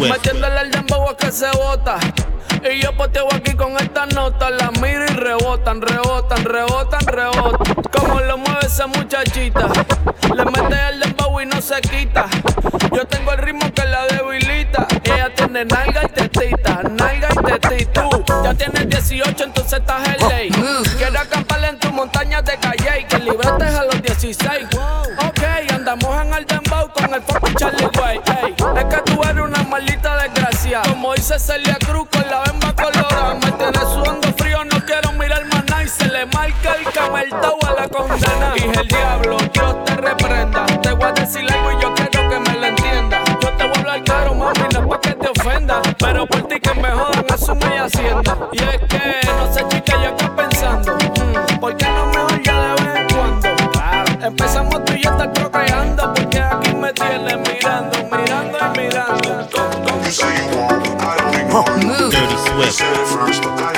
Metiéndole 0.00 0.60
el 0.60 0.70
dembow 0.70 1.08
a 1.08 1.16
que 1.16 1.32
se 1.32 1.50
bota. 1.52 1.98
Y 2.70 2.82
yo 2.82 2.94
poteo 2.96 3.26
aquí 3.32 3.54
con 3.54 3.76
estas 3.78 4.12
notas, 4.14 4.50
las 4.50 4.72
miro 4.80 5.04
y 5.04 5.14
rebotan, 5.14 5.80
rebotan, 5.80 6.44
rebotan, 6.44 7.00
rebotan. 7.06 7.74
Como 7.92 8.20
lo 8.20 8.38
mueve 8.38 8.66
esa 8.66 8.86
muchachita, 8.86 9.68
le 10.34 10.44
mete 10.44 10.88
el 10.90 11.00
dembow 11.00 11.40
y 11.40 11.46
no 11.46 11.60
se 11.62 11.80
quita. 11.80 12.26
Yo 12.94 13.06
tengo 13.06 13.32
el 13.32 13.38
ritmo 13.38 13.72
que 13.72 13.84
la 13.84 14.06
debilita. 14.06 14.86
Ella 15.04 15.32
tiene 15.34 15.64
nalga 15.64 16.02
y 16.04 16.08
tetita, 16.08 16.82
nalga 16.82 17.28
y 17.30 17.58
tetita. 17.60 18.08
Tú 18.08 18.24
ya 18.44 18.54
tienes 18.54 18.88
18, 18.88 19.44
entonces 19.44 19.80
estás 19.80 20.08
en 20.08 20.28
ley. 20.28 20.50
Quiero 20.98 21.18
acampar 21.20 21.64
en 21.64 21.78
tus 21.78 21.92
montañas 21.92 22.44
de 22.44 22.58
calle 22.58 23.00
y 23.00 23.04
que 23.04 23.18
librates 23.18 23.74
a 23.74 23.84
los 23.84 24.02
16. 24.02 24.66
Ok, 25.28 25.40
andamos 25.72 26.22
en 26.22 26.34
el 26.34 26.44
dembow 26.46 26.90
con 26.92 27.14
el 27.14 27.22
fucking 27.22 27.54
Charlie 27.54 27.88
como 30.82 31.14
dice 31.14 31.38
Celia 31.38 31.76
Cruz 31.86 32.06
con 32.10 32.28
la 32.28 32.42
bemba 32.42 32.72
colorada. 32.74 33.34
Me 33.34 33.52
tiene 33.52 33.78
sudando 33.80 34.28
frío, 34.36 34.64
no 34.64 34.84
quiero 34.84 35.12
mirar 35.12 35.44
más 35.46 35.64
nada. 35.64 35.84
Y 35.84 35.88
se 35.88 36.06
le 36.08 36.26
marca 36.26 36.74
el 36.74 36.92
camartao 36.92 37.58
a 37.66 37.80
la 37.80 37.88
condena. 37.88 38.52
Dije 38.54 38.80
el 38.80 38.88
diablo, 38.88 39.38
yo 39.52 39.74
te 39.84 39.94
reprenda. 39.96 40.66
Te 40.82 40.92
voy 40.92 41.04
a 41.04 41.12
decir 41.12 41.50
algo 41.50 41.72
y 41.72 41.82
yo 41.82 41.94
quiero 41.94 42.28
que 42.28 42.38
me 42.40 42.58
lo 42.58 42.66
entienda. 42.66 43.24
Yo 43.40 43.48
te 43.56 43.68
vuelvo 43.68 43.90
al 43.90 44.04
caro, 44.04 44.34
mami, 44.34 44.60
no 44.72 44.80
es 44.80 44.86
pa' 44.86 45.00
que 45.00 45.14
te 45.14 45.28
ofenda. 45.28 45.82
Pero 45.98 46.26
por 46.26 46.42
ti 46.48 46.60
que 46.60 46.74
me 46.74 46.90
jodan, 46.90 47.24
asume 47.32 47.74
y 47.74 47.78
hacienda. 47.78 48.38
Y 48.52 48.58
es 48.58 48.78
que. 48.88 49.25
said 62.76 62.92
it 62.92 63.08
first, 63.08 63.42
but 63.42 63.58
I 63.58 63.75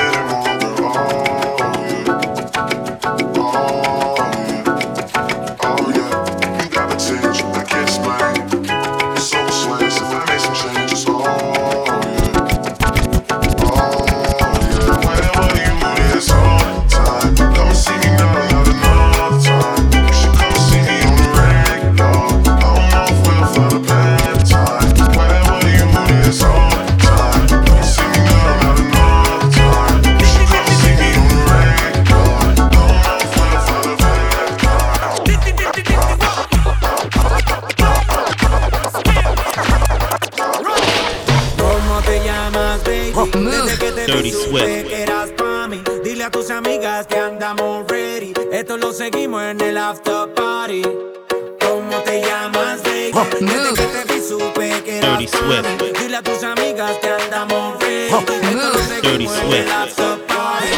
¿Cómo 52.23 52.23
te 52.23 52.27
llamas, 52.27 52.83
baby? 52.83 53.13
Desde 53.41 53.75
que 53.75 53.87
te 54.05 54.15
vi 54.15 54.21
supe 54.29 54.83
que 54.83 54.99
eras 54.99 55.19
Dirty 55.19 55.37
Swift. 55.37 55.99
Dile 56.01 56.17
a 56.17 56.23
tus 56.23 56.43
amigas 56.43 56.93
que 57.01 57.09
andamos 57.09 57.79
ready. 57.81 58.07
Esto 58.07 58.33
lo 58.33 58.79
Dirty 58.79 58.89
seguimos 58.89 59.35
en 59.37 59.41
Swift. 59.49 59.55
el 59.61 59.71
after 59.73 60.27
party. 60.27 60.69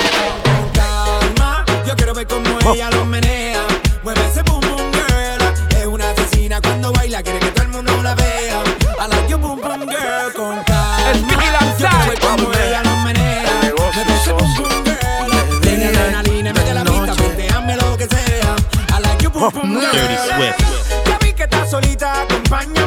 Con 0.44 0.70
calma, 0.72 1.64
yo 1.86 1.96
quiero 1.96 2.14
ver 2.14 2.26
cómo 2.26 2.58
ella 2.74 2.90
lo 2.90 3.04
menea. 3.04 3.62
Mueve 4.02 4.20
ese 4.30 4.42
boom 4.42 4.60
boom 4.60 4.92
girl. 4.92 5.78
Es 5.78 5.86
una 5.86 6.10
asesina 6.10 6.60
cuando 6.60 6.92
baila, 6.92 7.22
quiere 7.22 7.38
que 7.40 7.50
todo 7.52 7.62
el 7.64 7.68
mundo 7.70 8.02
la 8.02 8.14
vea. 8.14 8.62
I 8.98 9.08
like 9.08 9.28
your 9.28 9.38
boom 9.40 9.60
boom 9.60 9.86
girl 9.88 10.32
con 10.34 10.62
calma. 10.64 11.10
Es 11.12 11.22
Miguel 11.22 11.38
Yo 11.38 11.38
quiero 11.38 11.58
ver 11.58 11.68
Ansari. 11.68 12.18
cómo 12.20 12.52
ella 12.52 12.82
lo 12.82 12.96
menea. 13.04 13.72
Mueve 13.78 14.14
ese 14.20 14.32
boom 14.32 14.54
boom 14.56 14.84
girl. 14.84 15.60
Tiene 15.62 15.86
adrenalina, 15.86 16.52
mete 16.52 16.74
la 16.74 16.84
pista, 16.84 17.14
ponteame 17.14 17.76
lo 17.76 17.96
que 17.96 18.06
sea. 18.06 18.56
I 18.96 19.00
like 19.02 19.22
your 19.22 19.32
boom 19.32 19.50
boom 19.52 19.74
girl. 19.80 19.90
Dirty 19.92 20.16
Swift. 20.16 20.69
Solita, 21.80 22.22
acompáñame. 22.22 22.79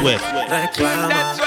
Swift. 0.00 0.24
reclama. 0.48 1.45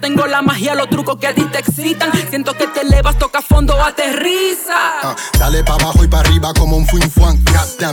Tengo 0.00 0.26
la 0.26 0.42
magia, 0.42 0.74
los 0.74 0.88
trucos 0.88 1.16
que 1.18 1.26
a 1.26 1.34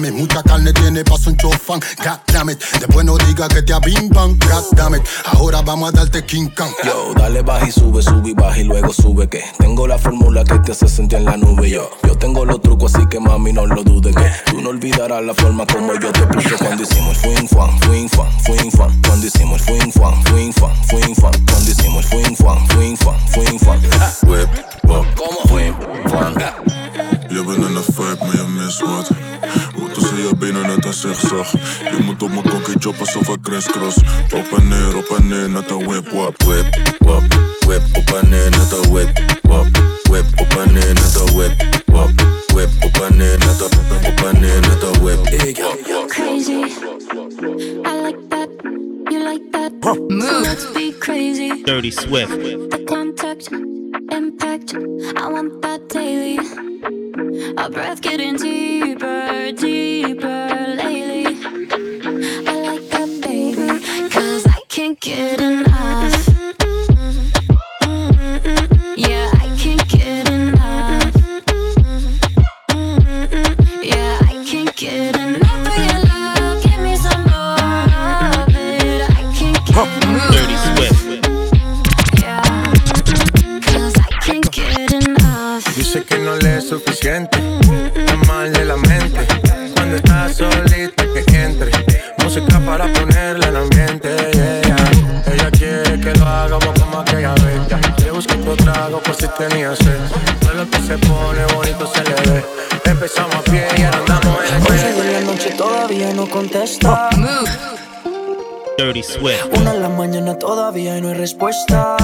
it, 0.06 0.14
mucha 0.14 0.44
carne 0.44 0.74
tiene 0.74 1.04
paso 1.04 1.30
un 1.30 1.38
chofán. 1.38 1.80
God 1.98 2.20
damn 2.28 2.50
it, 2.50 2.60
después 2.80 3.06
no 3.06 3.18
diga 3.18 3.48
que 3.48 3.62
te 3.62 3.74
abimban. 3.74 4.38
God 4.40 4.64
damn 4.76 4.96
it, 4.96 5.02
ahora 5.26 5.62
vamos 5.62 5.90
a 5.90 5.92
darte 5.92 6.26
King 6.26 6.50
Kong. 6.56 6.72
Yo, 6.84 7.14
dale 7.16 7.42
baja 7.42 7.68
y 7.68 7.72
sube, 7.72 8.02
sube 8.02 8.30
y 8.30 8.34
baja 8.34 8.60
y 8.60 8.64
luego 8.64 8.94
sube 8.94 9.28
que 9.28 9.44
tengo 9.60 9.88
la 9.88 9.98
fórmula 9.98 10.44
que 10.44 10.60
te 10.60 10.72
hace 10.72 10.88
sentir 10.88 11.20
en 11.20 11.26
la 11.26 11.38
nube. 11.38 11.70
Yo, 11.70 11.90
yo 12.08 12.18
tengo 12.18 12.46
los 12.46 12.62
trucos 12.62 12.94
así 12.96 13.06
que 13.08 13.20
mami 13.20 13.54
no 13.54 13.66
lo 13.66 13.84
dudes 13.84 14.16
que 14.16 14.52
tú 14.52 14.62
no 14.62 14.70
olvidarás 14.70 15.24
la 15.24 15.34
forma 15.34 15.66
como 15.66 15.94
yo 16.00 16.12
te 16.12 16.22
puse 16.28 16.56
cuando 16.56 16.84
hicimos 16.84 17.24
el 17.24 17.36
fuin 17.36 17.48
fan, 17.48 17.80
fuin 17.82 18.10
fan, 18.10 18.32
fuin 18.44 18.72
fan. 18.72 19.02
Cuando 19.02 19.28
hicimos 19.28 19.62
el 19.62 19.66
fuin 19.66 19.92
fan, 19.92 20.24
fuin 20.26 20.54
fan, 20.54 20.84
fuin 20.86 21.16
fan. 21.16 21.46
Cuando 21.46 21.72
hicimos 21.72 22.06
el 22.06 22.10
fuin 22.10 22.36
fan, 22.36 22.68
fuin 22.70 22.98
fan, 22.98 23.28
fuin 23.30 23.60
fan. 23.60 23.82
Whip. 24.24 24.50
¿Cómo 25.16 25.40
fuin 25.48 25.74
fan? 26.10 26.34
Je 27.30 27.44
bent 27.44 27.58
in 27.58 27.74
de 27.74 27.84
vibe, 27.96 28.48
maar 28.48 28.64
je 28.64 29.93
mist 30.24 30.30
wat. 30.30 30.30
Je 30.30 30.36
benen 30.36 30.68
net 30.68 30.86
een 30.86 30.94
zigzag. 30.94 31.52
Je 31.52 32.04
moet 32.04 32.24
op 32.24 32.30
mijn 32.30 32.50
kokkie 32.50 32.76
chop 32.80 33.00
alsof 33.00 33.28
ik 33.28 33.42
crisscross. 33.42 33.98
Op 34.34 34.58
en 34.58 34.68
neer, 34.68 34.98
op 34.98 35.18
en 35.18 35.28
neer, 35.28 35.50
net 35.50 35.70
een 35.70 35.86
whip, 35.86 36.10
wap. 36.10 36.44
Whip, 36.44 36.66
wap. 36.98 37.24
Whip, 37.60 37.82
op 37.94 38.18
en 38.22 38.30
neer, 38.30 38.50
net 38.50 38.72
een 38.72 38.92
whip, 38.92 39.10
wap. 39.42 39.68
Whip, 40.04 40.26
op 40.36 40.58
en 40.66 40.74
neer, 40.74 40.94
net 40.94 41.16
een 41.16 41.36
whip, 41.36 41.54
wap. 41.86 42.10
Whip, 42.54 42.70
op 42.82 43.02
en 43.10 43.18
neer, 43.18 43.38
net 43.38 43.62
een, 43.62 44.08
op 44.08 44.26
en 44.26 44.40
neer, 44.40 44.60
net 44.60 44.84
een 44.84 45.02
whip. 45.02 45.22
Crazy. 46.08 46.52
I 47.86 48.02
like 48.02 48.28
that. 48.30 48.50
You 49.10 49.24
like 49.24 49.50
that. 49.52 49.72
So 49.82 50.40
let's 50.40 50.72
be 50.72 50.96
crazy. 51.00 51.64
Dirty 51.64 51.92
Swift. 51.92 52.63
Una 109.58 109.74
en 109.74 109.82
la 109.82 109.90
mañana 109.90 110.40
todavía 110.40 110.98
y 110.98 111.02
no 111.02 111.10
hay 111.10 111.16
respuesta. 111.16 111.98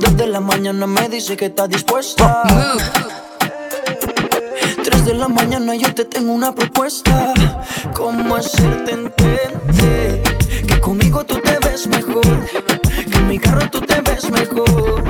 Dos 0.00 0.16
de 0.16 0.26
la 0.26 0.40
mañana 0.40 0.88
me 0.88 1.08
dice 1.08 1.36
que 1.36 1.46
está 1.46 1.68
dispuesta. 1.68 2.42
Tres 4.82 5.04
de 5.04 5.14
la 5.14 5.28
mañana 5.28 5.76
yo 5.76 5.94
te 5.94 6.04
tengo 6.04 6.32
una 6.32 6.52
propuesta. 6.52 7.32
¿Cómo 7.94 8.34
hacerte 8.34 8.90
entender 8.90 10.22
que 10.66 10.80
conmigo 10.80 11.24
tú 11.24 11.38
te 11.40 11.58
ves 11.60 11.86
mejor? 11.86 12.26
Que 13.10 13.18
en 13.18 13.28
mi 13.28 13.38
carro 13.38 13.70
tú 13.70 13.80
te 13.80 14.00
ves 14.00 14.28
mejor. 14.30 15.04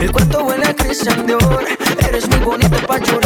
El 0.00 0.10
cuarto 0.10 0.42
huele 0.44 0.66
a 0.66 0.74
cristal 0.74 1.26
de. 1.26 1.36
Eres 2.08 2.26
muy 2.30 2.38
bonita 2.38 2.78
para 2.86 3.04
llorar. 3.04 3.25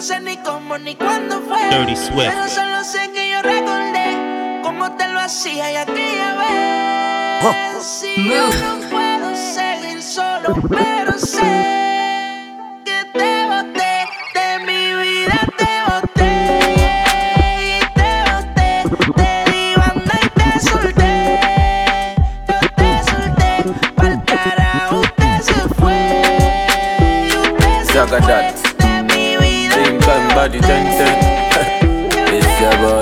No 0.00 0.06
sé 0.06 0.18
ni 0.20 0.38
cómo 0.38 0.78
ni 0.78 0.94
cuándo 0.94 1.42
fue. 1.42 1.58
Dirty 1.68 1.94
Swift. 1.94 2.32
Pero 2.32 2.48
solo 2.48 2.82
sé 2.84 3.12
que 3.12 3.32
yo 3.32 3.42
recordé 3.42 4.62
cómo 4.62 4.96
te 4.96 5.06
lo 5.08 5.20
hacía 5.20 5.72
y 5.72 5.76
aquella 5.76 6.36
vez. 6.38 7.84
Si 7.84 8.30
yo 8.30 8.48
no 8.48 8.88
puedo 8.88 9.36
seguir 9.36 10.02
solo, 10.02 10.54
pero 10.70 11.18
sé 11.18 11.42
que 12.82 13.00
body 30.40 30.60
ten 30.60 30.84
ten. 30.98 31.16
It's 32.36 32.52
your 32.62 32.76
boy. 32.82 33.00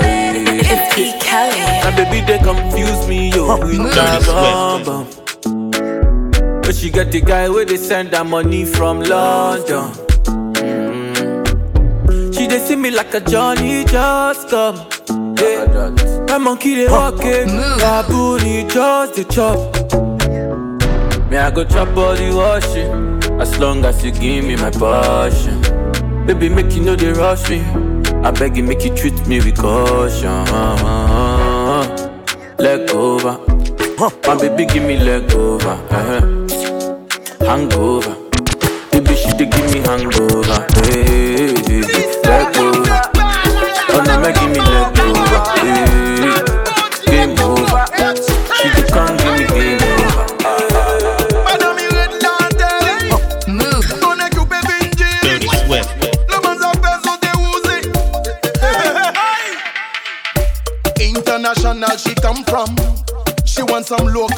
It's 0.71 0.97
E. 1.03 1.05
Kelly. 1.25 1.61
My 1.83 1.91
baby 1.97 2.19
they 2.27 2.39
confuse 2.49 3.01
me 3.07 3.19
yo 3.35 3.43
with 3.59 3.77
Dirty 3.77 3.95
that 3.95 4.21
Swift. 4.23 4.43
bum 4.45 4.79
bum. 4.87 5.05
But 6.63 6.75
she 6.75 6.89
got 6.89 7.07
the 7.13 7.21
guy 7.21 7.47
where 7.47 7.63
they 7.63 7.77
send 7.77 8.09
her 8.13 8.25
money 8.25 8.65
from 8.65 8.95
London. 9.13 9.87
Mm. 10.59 12.35
She 12.35 12.47
they 12.47 12.59
see 12.59 12.75
me 12.75 12.91
like 12.91 13.13
a 13.13 13.21
Johnny 13.21 13.85
just 13.85 14.49
come. 14.49 14.75
Yeah. 15.39 16.27
My 16.27 16.37
monkey 16.39 16.75
they 16.75 16.87
walk 16.89 17.23
it, 17.37 17.47
baboon 17.81 18.41
he 18.49 18.57
just 18.75 19.11
the 19.15 19.23
chop. 19.35 19.57
Me 21.29 21.37
I 21.37 21.51
go 21.51 21.63
chop 21.63 21.95
all 21.95 22.15
the 22.21 22.29
washing, 22.41 22.91
as 23.39 23.57
long 23.59 23.85
as 23.85 24.03
you 24.03 24.11
give 24.11 24.43
me 24.43 24.55
my 24.57 24.71
passion. 24.71 25.58
Baby 26.29 26.47
make 26.49 26.71
you 26.75 26.83
know 26.83 26.95
they 26.95 27.11
rush 27.11 27.49
me. 27.49 27.59
I 28.23 28.29
beg 28.29 28.55
you 28.55 28.61
make 28.63 28.83
you 28.83 28.93
treat 28.95 29.17
me 29.25 29.39
with 29.39 29.57
caution. 29.57 30.45
Leg 32.59 32.87
over, 32.91 33.39
my 34.27 34.35
baby 34.39 34.65
give 34.71 34.83
me 34.83 34.97
leg 34.99 35.31
over. 35.33 35.69
uh 35.89 36.21
Hangover, 37.47 38.15
baby 38.91 39.15
she 39.15 39.31
dey 39.39 39.47
give 39.49 39.73
me 39.73 39.79
hangover. 39.79 40.67
Hey, 40.75 41.28
some 63.89 64.05
local 64.05 64.28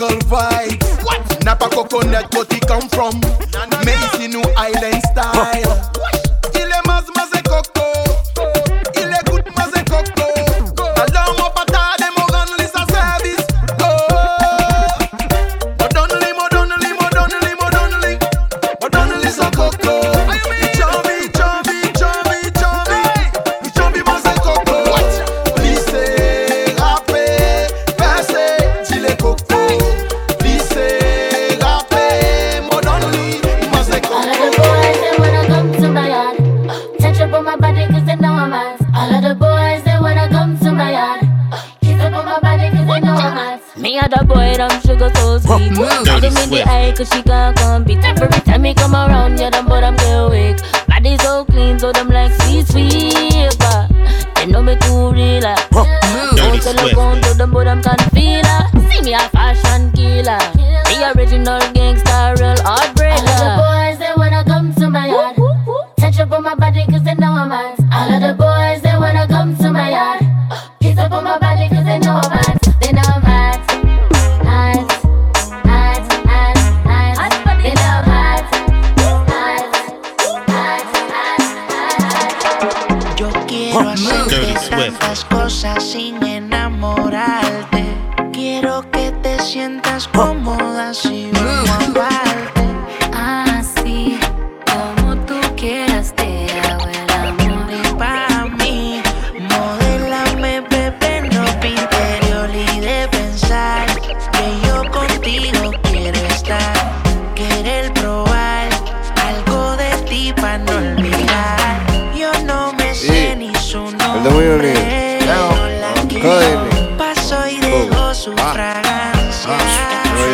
No 119.44 119.58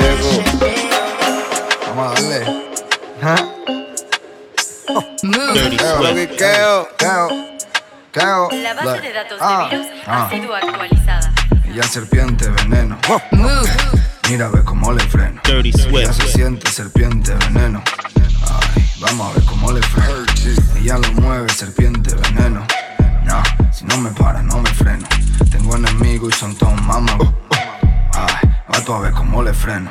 llego. 0.02 0.44
Vamos 1.88 2.08
a 2.08 2.14
darle. 2.14 2.40
Keo. 8.12 8.50
La 8.52 8.74
base 8.74 9.02
de 9.02 9.14
datos 9.14 9.38
Ah, 9.40 9.68
de 9.70 9.78
virus 9.78 9.92
ah. 10.08 10.26
ha 10.26 10.30
sido 10.30 10.56
actualizada. 10.56 11.34
Ya 11.74 11.84
serpiente 11.84 12.50
veneno. 12.50 12.98
Mira, 14.30 14.50
ve 14.50 14.64
cómo 14.66 14.92
le 14.92 15.04
freno. 15.06 15.42
Dirty 15.46 15.72
Ya 15.72 16.12
se 16.12 16.28
siente 16.28 16.70
serpiente 16.70 17.34
veneno. 17.34 17.82
Ay, 18.76 18.90
vamos 19.00 19.32
a 19.32 19.34
ver 19.36 19.46
cómo 19.46 19.72
le 19.72 19.82
freno. 19.84 20.26
Ella 20.82 20.98
lo 20.98 21.12
mueve, 21.14 21.48
serpiente 21.54 22.14
veneno. 22.16 22.66
No, 23.24 23.44
si 23.72 23.86
no 23.86 23.98
me 23.98 24.10
para, 24.12 24.42
no 24.42 24.60
me 24.60 24.70
freno. 24.72 25.08
Tengo 25.52 25.76
enemigos 25.78 26.34
y 26.36 26.40
son 26.40 26.56
todos 26.56 26.82
mamagos. 26.82 27.30
Ay, 28.14 28.47
a 28.86 29.00
ver 29.00 29.14
cómo 29.14 29.42
le 29.42 29.54
freno. 29.54 29.90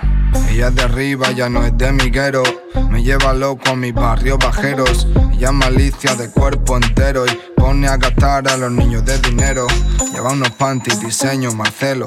Ella 0.48 0.68
es 0.68 0.74
de 0.74 0.82
arriba, 0.82 1.32
ya 1.32 1.48
no 1.48 1.64
es 1.64 1.76
de 1.76 1.92
miguero. 1.92 2.42
Me 2.88 3.02
lleva 3.02 3.32
loco 3.32 3.70
a 3.70 3.76
mis 3.76 3.92
barrios 3.92 4.38
bajeros. 4.38 5.06
Ella 5.32 5.48
es 5.48 5.52
malicia 5.52 6.14
de 6.14 6.30
cuerpo 6.30 6.76
entero 6.76 7.26
y 7.26 7.38
pone 7.56 7.88
a 7.88 7.96
gastar 7.96 8.48
a 8.48 8.56
los 8.56 8.70
niños 8.70 9.04
de 9.04 9.18
dinero. 9.18 9.66
Lleva 10.12 10.32
unos 10.32 10.50
panties, 10.52 11.00
diseño 11.00 11.52
Marcelo. 11.52 12.06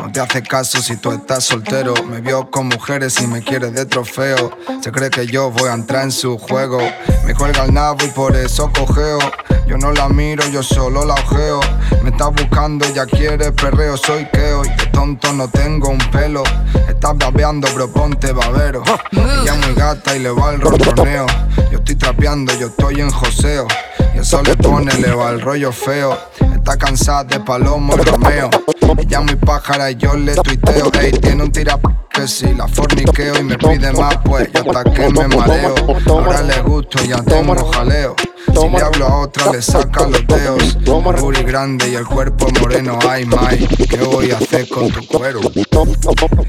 No 0.00 0.10
te 0.10 0.20
hace 0.20 0.42
caso 0.42 0.80
si 0.80 0.96
tú 0.96 1.12
estás 1.12 1.44
soltero. 1.44 1.92
Me 2.08 2.22
vio 2.22 2.50
con 2.50 2.68
mujeres 2.68 3.20
y 3.20 3.26
me 3.26 3.42
quiere 3.42 3.70
de 3.70 3.84
trofeo. 3.84 4.50
Se 4.80 4.90
cree 4.90 5.10
que 5.10 5.26
yo 5.26 5.50
voy 5.50 5.68
a 5.68 5.74
entrar 5.74 6.04
en 6.04 6.10
su 6.10 6.38
juego. 6.38 6.78
Me 7.26 7.34
cuelga 7.34 7.64
el 7.64 7.74
nabo 7.74 8.02
y 8.04 8.08
por 8.08 8.34
eso 8.34 8.72
cogeo. 8.72 9.18
Yo 9.66 9.76
no 9.76 9.92
la 9.92 10.08
miro, 10.08 10.42
yo 10.48 10.62
solo 10.62 11.04
la 11.04 11.14
ojeo. 11.14 11.60
Me 12.02 12.10
estás 12.10 12.30
buscando, 12.30 12.86
ya 12.94 13.04
quiere 13.04 13.52
perreo. 13.52 13.98
Soy 13.98 14.26
keo 14.32 14.64
y 14.64 14.70
de 14.70 14.86
tonto 14.86 15.34
no 15.34 15.48
tengo 15.48 15.90
un 15.90 15.98
pelo. 16.10 16.44
Estás 16.88 17.18
babeando, 17.18 17.68
bro, 17.74 17.92
ponte 17.92 18.32
babero. 18.32 18.82
Ella 19.12 19.54
muy 19.54 19.74
gata 19.74 20.16
y 20.16 20.20
le 20.20 20.30
va 20.30 20.54
el 20.54 20.62
ronroneo. 20.62 21.26
Yo 21.70 21.78
estoy 21.78 21.96
trapeando, 21.96 22.54
yo 22.58 22.68
estoy 22.68 23.02
en 23.02 23.10
joseo. 23.10 23.68
Y 24.14 24.18
eso 24.18 24.42
le 24.42 24.56
pone, 24.56 24.94
le 24.94 25.12
va 25.12 25.28
el 25.28 25.42
rollo 25.42 25.72
feo. 25.72 26.18
Está 26.54 26.76
cansada 26.78 27.24
de 27.24 27.40
palomo 27.40 27.94
y 27.96 28.00
romeo. 28.02 28.50
Ella 28.98 29.20
muy 29.20 29.34
pájara 29.36 29.89
yo 29.96 30.14
le 30.14 30.34
tuiteo. 30.34 30.90
Ey, 31.00 31.12
tiene 31.12 31.44
un 31.44 31.52
tira 31.52 31.78
que 32.10 32.26
si 32.26 32.52
la 32.54 32.66
forniqueo 32.68 33.38
y 33.38 33.44
me 33.44 33.56
pide 33.56 33.92
más, 33.92 34.16
pues 34.24 34.50
yo 34.52 34.60
hasta 34.60 34.84
que 34.90 35.08
me 35.10 35.28
mareo. 35.28 35.74
Ahora 36.08 36.42
le 36.42 36.60
gusto 36.62 36.98
y 37.02 37.08
tengo 37.24 37.72
jaleo. 37.72 38.16
Si 38.46 38.68
le 38.68 38.80
hablo 38.80 39.06
a 39.06 39.20
otra, 39.20 39.52
le 39.52 39.62
saca 39.62 40.06
los 40.06 40.26
dedos. 40.26 40.78
Booty 40.84 41.42
grande 41.42 41.88
y 41.90 41.94
el 41.94 42.06
cuerpo 42.06 42.48
moreno. 42.60 42.98
Ay, 43.08 43.24
my, 43.24 43.66
¿qué 43.86 43.98
voy 43.98 44.30
a 44.30 44.38
hacer 44.38 44.68
con 44.68 44.90
tu 44.90 45.06
cuero? 45.06 45.40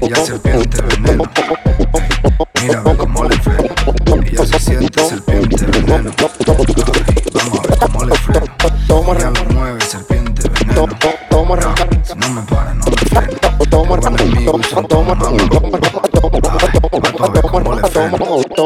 Ella 0.00 0.16
serpiente 0.16 0.82
veneno. 0.82 1.24
Mira, 2.62 2.80
ve 2.80 2.96
cómo 2.96 3.24
le 3.24 3.36
freno. 3.38 3.74
Ella 4.24 4.46
se 4.46 4.58
siente 4.58 5.08
serpiente 5.08 5.64
veneno. 5.66 6.10
Ay, 6.18 6.74
vamos 7.34 7.58
a 7.58 7.62
ver 7.68 7.78
cómo 7.78 8.04
le 8.04 8.14
freno. 8.16 9.51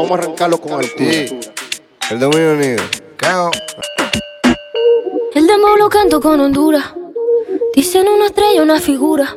A 0.09 0.13
arrancarlo 0.13 0.57
con 0.59 0.83
el 0.83 0.93
tío. 0.95 1.39
El 2.09 2.19
dominio 2.19 2.53
unido. 2.53 2.83
El 5.33 5.45
demo 5.45 5.75
lo 5.77 5.89
canto 5.89 6.19
con 6.21 6.39
Honduras. 6.39 6.85
Dicen 7.75 8.07
una 8.07 8.27
estrella, 8.27 8.63
una 8.63 8.79
figura. 8.79 9.35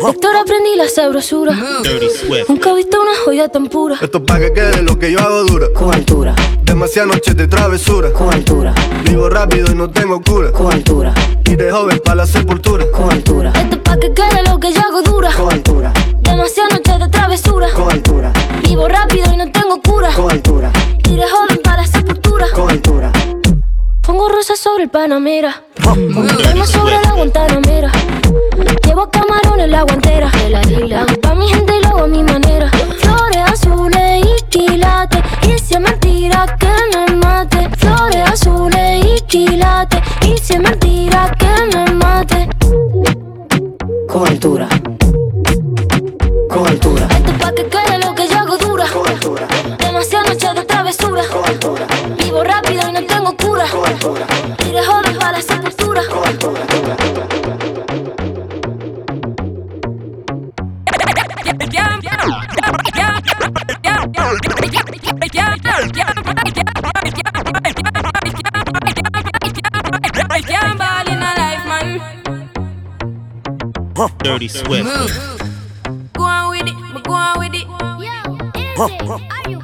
Héctor 0.00 0.36
aprendí 0.36 0.76
la 0.76 0.88
sabrosura. 0.88 1.52
Nunca 1.52 2.70
he 2.70 2.74
visto 2.76 3.02
una 3.02 3.10
joya 3.24 3.48
tan 3.48 3.66
pura. 3.66 3.96
Esto 4.00 4.24
pa' 4.24 4.38
que 4.38 4.52
quede 4.52 4.82
lo 4.82 4.96
que 4.96 5.10
yo 5.10 5.18
hago 5.18 5.42
dura. 5.42 5.66
Con 5.74 5.92
altura. 5.92 6.36
Demasiadas 6.62 7.14
noches 7.14 7.36
de 7.36 7.48
travesura. 7.48 8.12
Con 8.12 8.32
altura. 8.32 8.72
Vivo 9.02 9.28
rápido 9.28 9.72
y 9.72 9.74
no 9.74 9.90
tengo 9.90 10.20
cura. 10.22 10.52
Con 10.52 10.72
altura. 10.72 11.12
Y 11.44 11.56
de 11.56 11.72
joven 11.72 12.00
pa' 12.04 12.14
la 12.14 12.26
sepultura. 12.26 12.88
Con 12.92 13.10
altura. 13.10 13.52
Esto 13.56 13.74
es 13.74 13.82
pa' 13.82 13.98
que 13.98 14.14
quede 14.14 14.44
lo 14.48 14.60
que 14.60 14.72
yo 14.72 14.80
hago 14.82 15.02
dura. 15.02 15.32
Con 15.32 15.52
altura. 15.52 15.92
Demasiadas 16.20 16.74
noches 16.74 16.98
de 17.00 17.08
travesura. 17.08 17.68
Con 17.74 17.90
altura. 17.90 18.32
Vivo 18.62 18.86
rápido 18.86 19.32
y 19.32 19.36
no 19.36 19.50
tengo 19.50 19.80
cura. 19.82 20.12
Con 20.14 20.30
altura. 20.30 20.70
Y 21.10 21.16
de 21.16 21.28
joven 21.28 21.58
para 21.64 21.82
la 21.82 21.88
sepultura. 21.88 22.46
Con 22.54 22.70
altura. 22.70 23.10
Pongo 24.08 24.26
rosas 24.30 24.58
sobre 24.58 24.84
el 24.84 24.88
Panamera. 24.88 25.64
Duermo 25.84 26.64
sobre 26.64 26.94
la 26.94 27.12
Guantanamera. 27.12 27.92
Llevo 28.86 29.10
camarón 29.10 29.60
en 29.60 29.70
la 29.70 29.82
guantera. 29.82 30.30
De 30.30 30.48
la 30.48 30.62
isla. 30.62 31.04
Pa' 31.20 31.34
mi 31.34 31.46
gente 31.46 31.74
y 31.76 31.82
lo 31.82 31.88
hago 31.88 32.04
a 32.04 32.06
mi 32.06 32.22
manera. 32.22 32.70
Flores 33.00 33.42
azules 33.52 34.24
y 34.24 34.42
quilates. 34.48 35.20
Y 35.42 35.58
si 35.58 35.74
es 35.74 35.80
mentira 35.80 36.56
que 36.58 36.96
me 36.96 37.16
mate. 37.16 37.68
Flores 37.76 38.30
azules 38.30 39.04
y 39.04 39.20
quilates. 39.26 40.00
Y 40.22 40.38
si 40.38 40.54
es 40.54 40.60
mentira 40.60 41.30
que 41.38 41.76
me 41.76 41.92
mate. 41.92 42.48
Con 44.08 44.26
altura. 44.26 44.68
Esto 47.10 47.30
es 47.30 47.32
pa' 47.42 47.52
que 47.52 47.66
quede 47.66 47.98
lo 47.98 48.14
que 48.14 48.26
yo 48.26 48.38
hago 48.38 48.56
dura. 48.56 48.86
Con 48.90 49.06
altura. 49.06 49.46
Demasiadas 49.78 50.30
noches 50.30 50.54
de 50.54 50.64
travesura. 50.64 51.22
Con 51.30 51.44
altura. 53.64 54.26
Y 54.66 54.72
de 54.72 54.86
joven 54.86 55.18
para 55.18 55.32
la 55.32 55.42
sepultura. 55.42 56.02
Dirty 74.22 74.48
Swift. 74.48 74.84
Go 76.12 76.22
on 76.22 76.50
with 76.50 76.66
it, 76.66 76.74
go 77.04 77.12
on 77.12 77.38
with 77.38 77.54
it. 77.54 77.66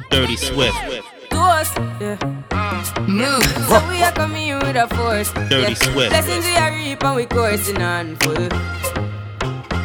Dirty 0.09 0.35
Swift. 0.35 0.75
To 1.29 1.37
us, 1.37 1.77
yeah. 2.01 2.34
Move. 3.07 3.43
So 3.69 3.87
we 3.89 4.01
are 4.03 4.11
coming 4.11 4.55
with 4.59 4.75
a 4.75 4.87
force. 4.95 5.31
Dirty 5.49 5.73
yeah. 5.73 5.73
Swift. 5.73 6.09
Blessings 6.09 6.45
we 6.45 6.55
are 6.55 6.71
reap 6.71 7.03
and 7.03 7.15
we 7.15 7.25
coursing 7.25 7.81
on 7.81 8.15
full. 8.17 8.47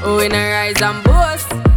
Oh, 0.03 0.17
we 0.19 0.29
not 0.29 0.37
rise 0.39 0.81
and 0.81 1.05
boast. 1.05 1.70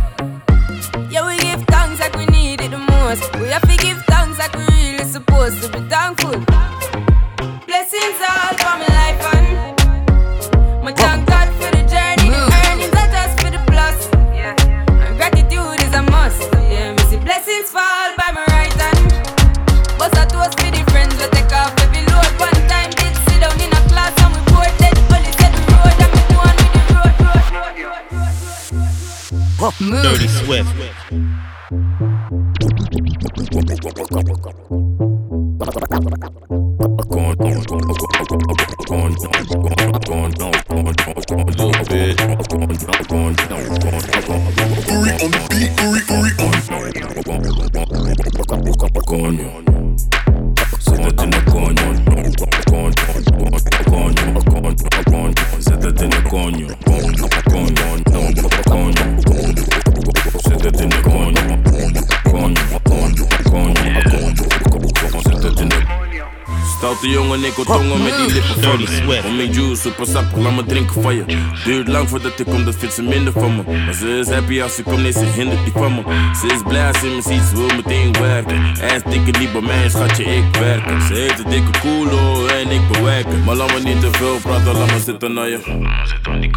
Laat 70.95 71.01
me 71.01 71.01
drinken 71.01 71.01
van 71.01 71.15
je. 71.15 71.25
Duurt 71.63 71.87
lang 71.87 72.09
voordat 72.09 72.39
ik 72.39 72.45
kom, 72.45 72.65
dat 72.65 72.75
vindt 72.75 72.93
ze 72.93 73.01
minder 73.01 73.33
van 73.33 73.55
me. 73.55 73.63
Maar 73.85 73.93
ze 73.93 74.19
is 74.19 74.29
happy 74.29 74.61
als 74.61 74.75
ze 74.75 74.83
komt, 74.83 75.01
nee, 75.01 75.11
ze 75.11 75.25
hindert 75.25 75.63
die 75.63 75.73
van 75.73 75.93
me. 75.95 76.01
Ze 76.39 76.53
is 76.53 76.61
blij 76.67 76.87
als 76.87 76.99
ze 76.99 77.05
me 77.05 77.21
ziet, 77.21 77.41
ze 77.41 77.55
wil 77.55 77.75
meteen 77.75 78.11
werken. 78.11 78.61
Ass 78.81 79.03
dikke 79.03 79.39
niet 79.39 79.51
bij 79.51 79.61
mij, 79.61 79.89
schatje, 79.89 80.23
ik 80.23 80.55
werken. 80.59 81.01
Ze 81.01 81.13
heet 81.13 81.39
een 81.43 81.49
dikke 81.49 81.79
koelo 81.79 82.47
en 82.47 82.69
ik 82.69 82.87
bewerken. 82.91 83.43
Maar 83.43 83.55
laat 83.55 83.73
me 83.73 83.79
niet 83.79 84.01
te 84.01 84.09
veel 84.11 84.37
praten, 84.41 84.77
laat 84.77 84.91
me 84.91 84.99
zitten 84.99 85.33
naar 85.33 85.49
je. 85.49 85.59
Zit 86.03 86.27
aan 86.27 86.39
die 86.39 86.51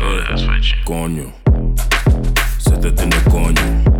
Coño. 0.84 1.32
Zet 2.59 2.82
het 2.82 3.01
in 3.01 3.09
de 3.09 3.22
coño. 3.30 3.95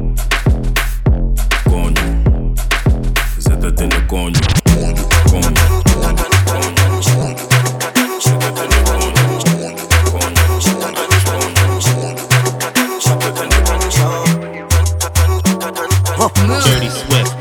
Dirty 16.35 16.91
Swift. 16.91 17.37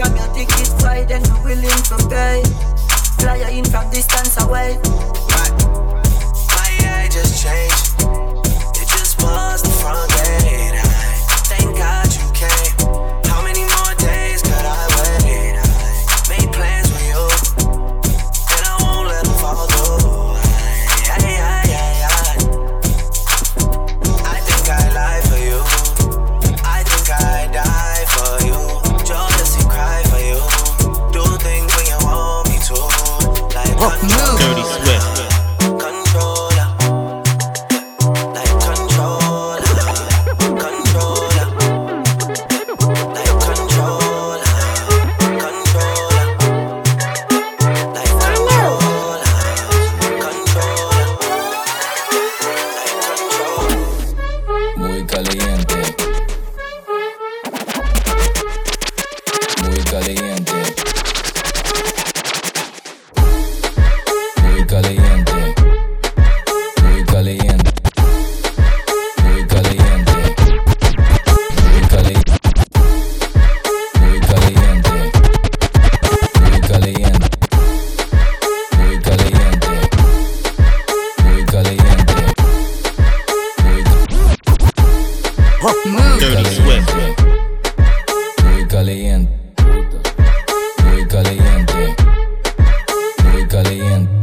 Your 0.00 0.34
ticket 0.34 0.70
you 1.26 1.44
willing 1.44 1.82
to 1.90 1.96
pay. 2.08 2.42
Fly 3.18 3.50
in 3.50 3.64
from 3.64 3.90
distance 3.90 4.40
away. 4.40 5.09
studying 93.62 94.19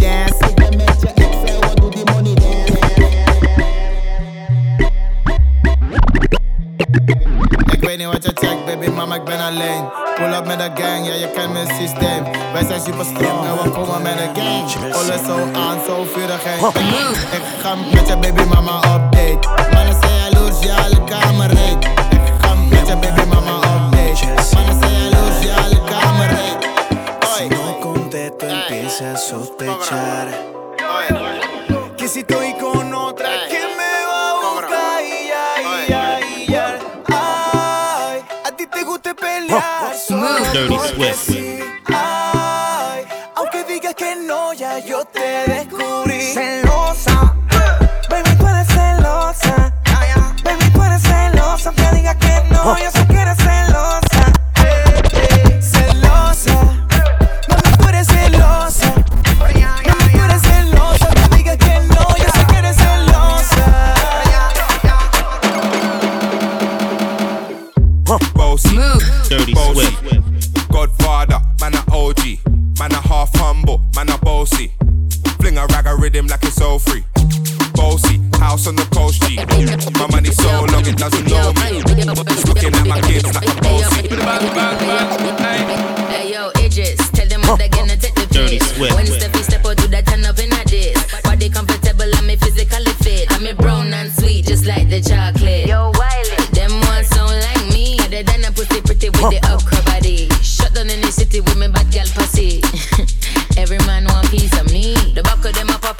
dance? 0.00 0.48
Ik 0.48 0.54
ben 0.54 0.76
met 0.76 1.00
je 1.00 1.08
ex 1.14 1.52
en 1.52 1.60
wat 1.60 1.76
doe 1.76 1.90
die 1.90 2.04
money 2.12 2.34
dance? 2.34 2.78
Ik 7.72 7.80
weet 7.80 7.98
niet 7.98 8.06
wat 8.06 8.24
je 8.24 8.30
checkt, 8.34 8.64
baby, 8.66 8.88
mama, 8.90 9.14
ik 9.14 9.24
ben 9.24 9.40
alleen. 9.40 9.84
Pull 10.14 10.32
up 10.32 10.46
met 10.46 10.58
de 10.58 10.82
gang, 10.82 11.06
ja, 11.06 11.12
je 11.14 11.30
kent 11.34 11.52
mijn 11.52 11.66
systeem. 11.66 12.22
Wij 12.52 12.64
zijn 12.68 12.80
super 12.80 13.04
strong 13.04 13.46
en 13.46 13.62
we 13.62 13.70
komen 13.70 14.02
met 14.02 14.18
de 14.18 14.40
gang. 14.40 14.94
Alles 14.94 15.24
zo 15.26 15.36
aan, 15.52 15.78
zo 15.86 16.04
vurig 16.12 16.44
en 16.44 16.60
bang. 16.60 16.74
Ik 17.36 17.42
ga 17.62 17.74
met 17.92 18.08
je 18.08 18.16
baby 18.16 18.42
mama 18.42 18.76
op 18.76 19.12
date. 19.12 19.48
Mannen 19.72 19.96
zijn 20.00 20.32
jaloers, 20.32 20.58
ja, 20.64 20.76
alle 20.76 21.04
kamer 21.04 21.46
reed. 21.46 21.84
Ik 22.10 22.20
ga 22.40 22.54
met 22.54 22.86
je 22.88 22.96
baby 22.96 23.24
mama 23.28 23.56
op 23.56 23.92
date. 23.92 24.26
Mannen 24.54 24.76
zijn 24.80 24.92
jaloers, 25.02 25.44
ja, 25.44 25.54
alle 25.54 25.80
kamer 25.84 25.99
empieza 29.00 29.12
a 29.12 29.16
sospechar. 29.16 30.28
Que 31.96 32.08
si 32.08 32.20
estoy 32.20 32.52
con 32.54 32.94
otra 32.94 33.28
que 33.48 33.60
me 33.60 34.06
va 34.06 34.30
a 34.30 34.52
buscar 34.52 35.02
y 35.02 35.28
ya, 35.28 35.62
y 35.62 35.88
ya, 35.88 36.20
y 36.20 36.46
ya. 36.46 36.78
Ay, 37.08 38.22
a 38.44 38.56
ti 38.56 38.66
te 38.66 38.84
gusta 38.84 39.14
pelear. 39.14 39.94
solo 39.94 40.38
Dirty 40.52 40.78
Swift. 40.94 41.30
Ay, 41.86 43.04
aunque 43.36 43.64
digas 43.64 43.94
que 43.94 44.16
no, 44.16 44.52
ya 44.52 44.78
yo 44.78 45.04
te 45.04 45.44
descubrí. 45.46 46.20
Celosa, 46.34 47.34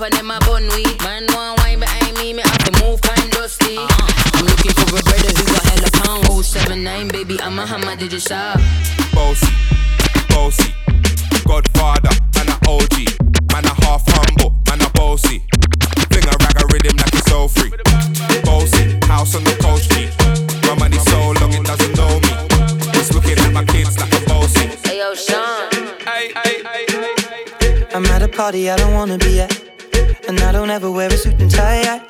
of 0.02 0.10
them 0.12 0.30
a 0.30 0.38
pop 0.38 0.50
and 0.50 0.52
them 0.52 0.66
a 0.66 0.68
bun 0.68 0.68
weed. 0.74 1.02
Man 1.02 1.26
want 1.30 1.58
wine 1.60 1.80
behind 1.80 2.16
me, 2.16 2.32
me 2.32 2.42
have 2.42 2.64
to 2.64 2.84
move 2.84 3.00
kind 3.02 3.30
dusty. 3.32 3.76
I'm 3.78 4.46
looking 4.46 4.72
for 4.72 4.96
a 4.96 5.02
brother 5.02 5.32
who 5.36 5.44
got 5.44 5.64
hella 5.64 5.90
pound. 6.02 6.44
079, 6.44 7.08
baby, 7.08 7.40
I'm 7.40 7.58
a 7.58 7.66
hammer, 7.66 7.96
did 7.96 8.12
you 8.12 8.20
shop? 8.20 8.60
Bossy, 9.12 9.52
bossy. 10.28 10.74
Godfather, 11.44 12.10
man 12.36 12.48
a 12.48 12.56
OG, 12.68 12.96
man 13.52 13.64
a 13.66 13.74
half 13.84 14.02
humble, 14.06 14.54
man 14.68 14.80
a 14.80 14.90
bossy. 14.90 15.44
Fling 16.10 16.24
a 16.24 16.34
rag 16.40 16.56
a 16.62 16.66
rhythm 16.72 16.96
like 16.96 17.14
it's 17.14 17.32
all 17.32 17.48
free. 17.48 17.70
Bossy, 18.44 18.98
house 19.06 19.34
on 19.34 19.44
the 19.44 19.56
coast 19.60 19.90
G. 19.90 20.08
My 20.66 20.74
money 20.78 20.98
so 20.98 21.32
long 21.40 21.52
it 21.52 21.64
doesn't 21.64 21.96
know 21.96 22.20
me. 22.20 22.32
It's 22.98 23.12
looking 23.12 23.38
at 23.38 23.52
my 23.52 23.64
kids 23.64 23.98
like 23.98 24.12
a 24.14 24.20
bossy. 24.26 24.66
Hey 24.84 24.98
yo, 24.98 25.14
Sean. 25.14 25.70
Hey, 26.00 26.32
hey, 26.32 26.62
hey, 26.62 26.86
hey. 26.88 27.86
I'm 27.92 28.06
at 28.06 28.22
a 28.22 28.28
party 28.28 28.70
I 28.70 28.76
don't 28.76 28.94
wanna 28.94 29.18
be 29.18 29.40
at. 29.40 29.69
And 30.30 30.38
I 30.42 30.52
don't 30.52 30.70
ever 30.70 30.88
wear 30.88 31.08
a 31.08 31.16
suit 31.16 31.40
and 31.40 31.50
tie. 31.50 31.82
I 31.82 32.00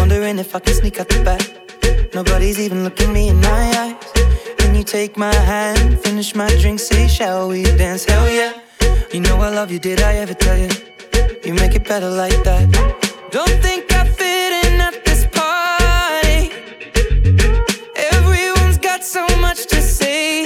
wondering 0.00 0.40
if 0.40 0.56
I 0.56 0.58
can 0.58 0.74
sneak 0.74 0.98
out 0.98 1.08
the 1.08 1.22
back. 1.22 2.12
Nobody's 2.12 2.58
even 2.58 2.82
looking 2.82 3.12
me 3.12 3.28
in 3.28 3.40
my 3.40 3.64
eyes. 3.82 4.12
Can 4.58 4.74
you 4.74 4.82
take 4.82 5.16
my 5.16 5.32
hand, 5.32 6.00
finish 6.00 6.34
my 6.34 6.48
drink, 6.60 6.80
say, 6.80 7.06
shall 7.06 7.46
we 7.50 7.62
dance? 7.62 8.06
Hell 8.06 8.28
yeah. 8.28 8.54
You 9.12 9.20
know 9.20 9.36
I 9.36 9.50
love 9.50 9.70
you, 9.70 9.78
did 9.78 10.02
I 10.02 10.14
ever 10.14 10.34
tell 10.34 10.58
you? 10.58 10.68
You 11.44 11.54
make 11.54 11.76
it 11.76 11.86
better 11.86 12.10
like 12.10 12.42
that. 12.42 12.64
Don't 13.30 13.56
think 13.62 13.84
I 13.92 14.04
fit 14.04 14.52
in 14.64 14.80
at 14.80 15.04
this 15.04 15.24
party. 15.30 16.50
Everyone's 18.16 18.78
got 18.78 19.04
so 19.04 19.24
much 19.38 19.66
to 19.66 19.80
say. 19.80 20.42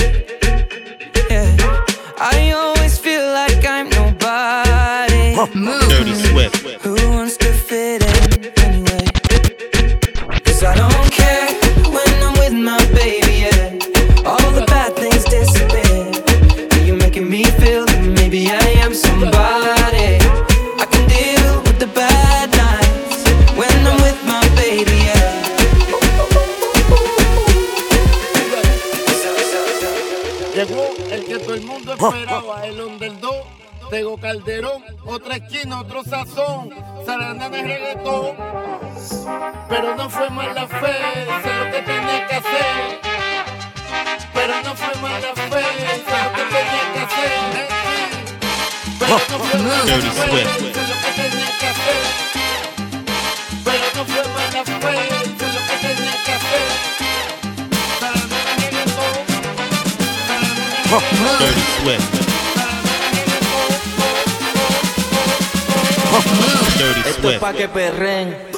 Yeah, 1.30 1.56
I 2.18 2.52
always 2.54 2.98
feel 2.98 3.24
like 3.32 3.64
I'm 3.64 3.88
nobody. 3.88 4.28
Dirty 5.38 5.87
Calderón, 34.28 34.84
otra 35.06 35.36
esquina, 35.36 35.80
otro 35.80 36.04
sazón. 36.04 36.68
Sarandana 37.06 37.60
es 37.60 37.64
reggaetón. 37.64 38.36
Pero 39.70 39.96
no 39.96 40.10
fue 40.10 40.28
mala 40.28 40.66
fe, 40.66 40.96
sé 41.42 41.54
lo 41.54 41.70
que 41.72 41.80
tenía 41.80 42.26
que 42.26 42.34
hacer. 42.34 43.00
Pero 44.34 44.54
no 44.64 44.76
fue 44.76 44.94
mala 45.00 45.32
fe, 45.34 45.64
sé 46.04 46.16
lo 46.24 46.32
que 46.34 46.42
tenía 46.52 46.84
que 46.92 47.00
hacer. 47.06 47.38
Pero 48.98 49.16
no 49.30 49.38
fue 49.40 49.56
mala 49.62 49.94
fe, 49.96 50.44
sé 50.68 50.82
lo 50.88 50.98
que 51.00 51.14
tenía 51.16 51.50
que 51.58 51.66
hacer. 51.68 52.18
Pero 53.64 53.86
no 53.94 54.04
fue 54.04 54.22
mala 54.28 54.62
fe. 60.84 61.38
Dirty 61.38 61.66
Swift. 61.80 62.27
Dirty 66.78 67.10
Esto 67.10 67.30
es 67.30 67.38
pa' 67.40 67.52
que 67.52 67.68
perren. 67.68 68.57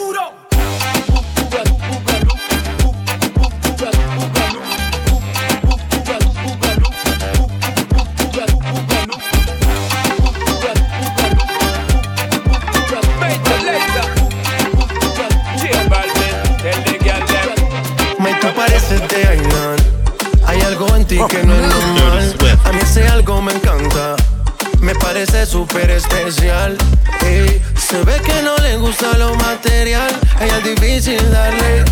Ella 30.41 30.57
es 30.57 30.65
difícil 30.65 31.31
darle. 31.31 31.85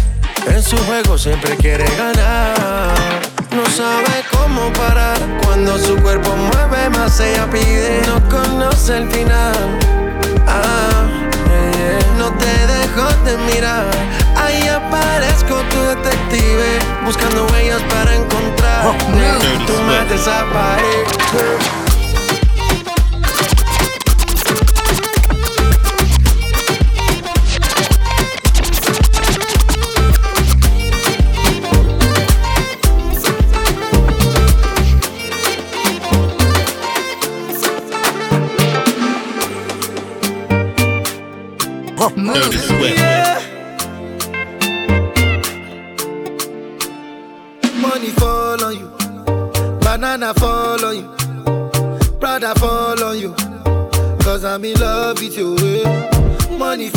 En 0.46 0.62
su 0.62 0.76
juego 0.78 1.18
siempre 1.18 1.55
quiere 1.57 1.84
ganar. 1.96 2.94
No 3.55 3.66
sabe 3.66 4.24
cómo 4.32 4.72
parar. 4.72 5.18
Cuando 5.44 5.78
su 5.78 5.96
cuerpo 5.99 6.34
mueve 6.34 6.88
más, 6.90 7.20
ella 7.20 7.46
pide. 7.51 8.01
No 8.07 8.26
conoce 8.30 8.96
el 8.96 9.11
final. 9.11 9.78
Ah, 10.46 11.07
yeah, 11.46 11.72
yeah. 11.72 12.14
no 12.16 12.32
te 12.32 12.46
dejo 12.46 13.07
de 13.26 13.36
mirar. 13.53 13.84
Ahí 14.34 14.66
aparezco 14.66 15.57
tu 15.70 15.82
detective, 15.82 16.78
buscando 17.05 17.46
huellas 17.53 17.82
para 17.90 18.14
encontrar. 18.14 18.96
Tú 19.66 19.74
me 19.82 20.05
desapareces. 20.14 21.88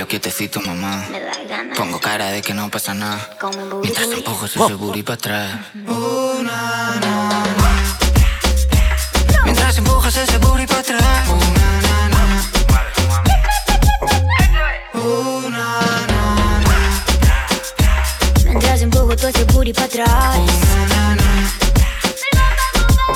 Bailo 0.00 0.08
quietecito, 0.08 0.62
mamá. 0.62 1.04
Pongo 1.76 2.00
cara 2.00 2.30
de 2.30 2.40
que 2.40 2.54
no 2.54 2.70
pasa 2.70 2.94
nada. 2.94 3.20
Mientras 3.82 4.08
empujo 4.10 4.46
ese 4.46 4.58
booty 4.72 5.02
para 5.02 5.14
atrás. 5.16 5.60
Mientras 9.44 9.76
empujas 9.76 10.16
ese 10.16 10.38
booty 10.38 10.66
para 10.66 10.80
atrás. 10.80 11.28
Mientras 18.44 18.80
empujo 18.80 19.16
todo 19.16 19.28
ese 19.28 19.44
booty 19.52 19.74
para 19.74 19.84
atrás. 19.84 20.38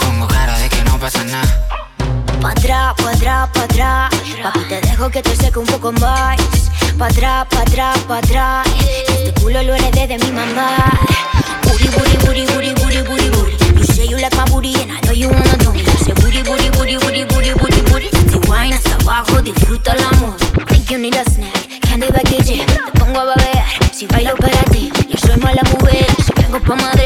Pongo 0.02 0.26
cara 0.28 0.58
de 0.58 0.68
que 0.68 0.84
no 0.84 0.98
pasa 0.98 1.24
nada. 1.24 1.48
Pa' 2.42 2.50
atrás, 2.50 2.94
pa' 2.98 3.10
atrás, 3.10 3.48
pa' 3.54 3.62
atrás. 3.62 4.10
Papi, 4.42 4.60
te 4.68 4.80
dejo 4.82 5.08
que 5.08 5.22
te 5.22 5.34
seque 5.34 5.58
un 5.58 5.64
poco 5.64 5.90
más. 5.92 6.43
Pa' 6.98 7.06
atrás, 7.06 7.46
pa' 7.50 7.62
atrás, 7.62 7.98
pa' 8.06 8.18
atrás. 8.18 8.66
Este 9.08 9.32
culo 9.40 9.62
lo 9.62 9.74
heredé 9.74 10.06
de 10.06 10.18
mi 10.18 10.30
mamá. 10.30 10.76
Booty, 11.64 11.88
booty, 11.88 12.16
booty, 12.24 12.46
booty, 12.46 12.72
booty, 12.74 13.02
booty, 13.02 13.30
booty. 13.30 13.78
You 13.78 13.84
say 13.84 14.06
you 14.06 14.16
like 14.18 14.34
my 14.36 14.44
booty 14.50 14.74
and 14.80 14.92
I 14.92 15.00
know 15.00 15.12
you 15.12 15.28
wanna 15.28 15.56
do 15.58 15.72
me. 15.72 15.84
Say 16.04 16.12
booty, 16.14 16.42
booty, 16.42 16.70
booty, 16.70 16.96
booty, 16.98 17.24
booty, 17.24 17.52
booty, 17.54 17.80
booty. 17.90 18.08
Te 18.10 18.38
wine 18.48 18.72
hasta 18.72 18.94
abajo, 18.94 19.42
disfruta 19.42 19.92
el 19.92 20.04
amor. 20.04 20.36
Think 20.68 20.90
you 20.90 20.98
need 20.98 21.16
a 21.16 21.24
snack, 21.30 21.80
candy 21.82 22.06
package. 22.06 22.64
Te 22.64 22.90
pongo 22.98 23.20
a 23.20 23.24
babear, 23.26 23.66
si 23.92 24.06
bailo 24.06 24.36
para 24.36 24.62
ti. 24.70 24.92
Yo 25.08 25.18
soy 25.18 25.36
mala 25.38 25.62
mujer, 25.72 26.06
si 26.24 26.32
vengo 26.40 26.60
pa' 26.60 26.76
Madrid. 26.76 27.03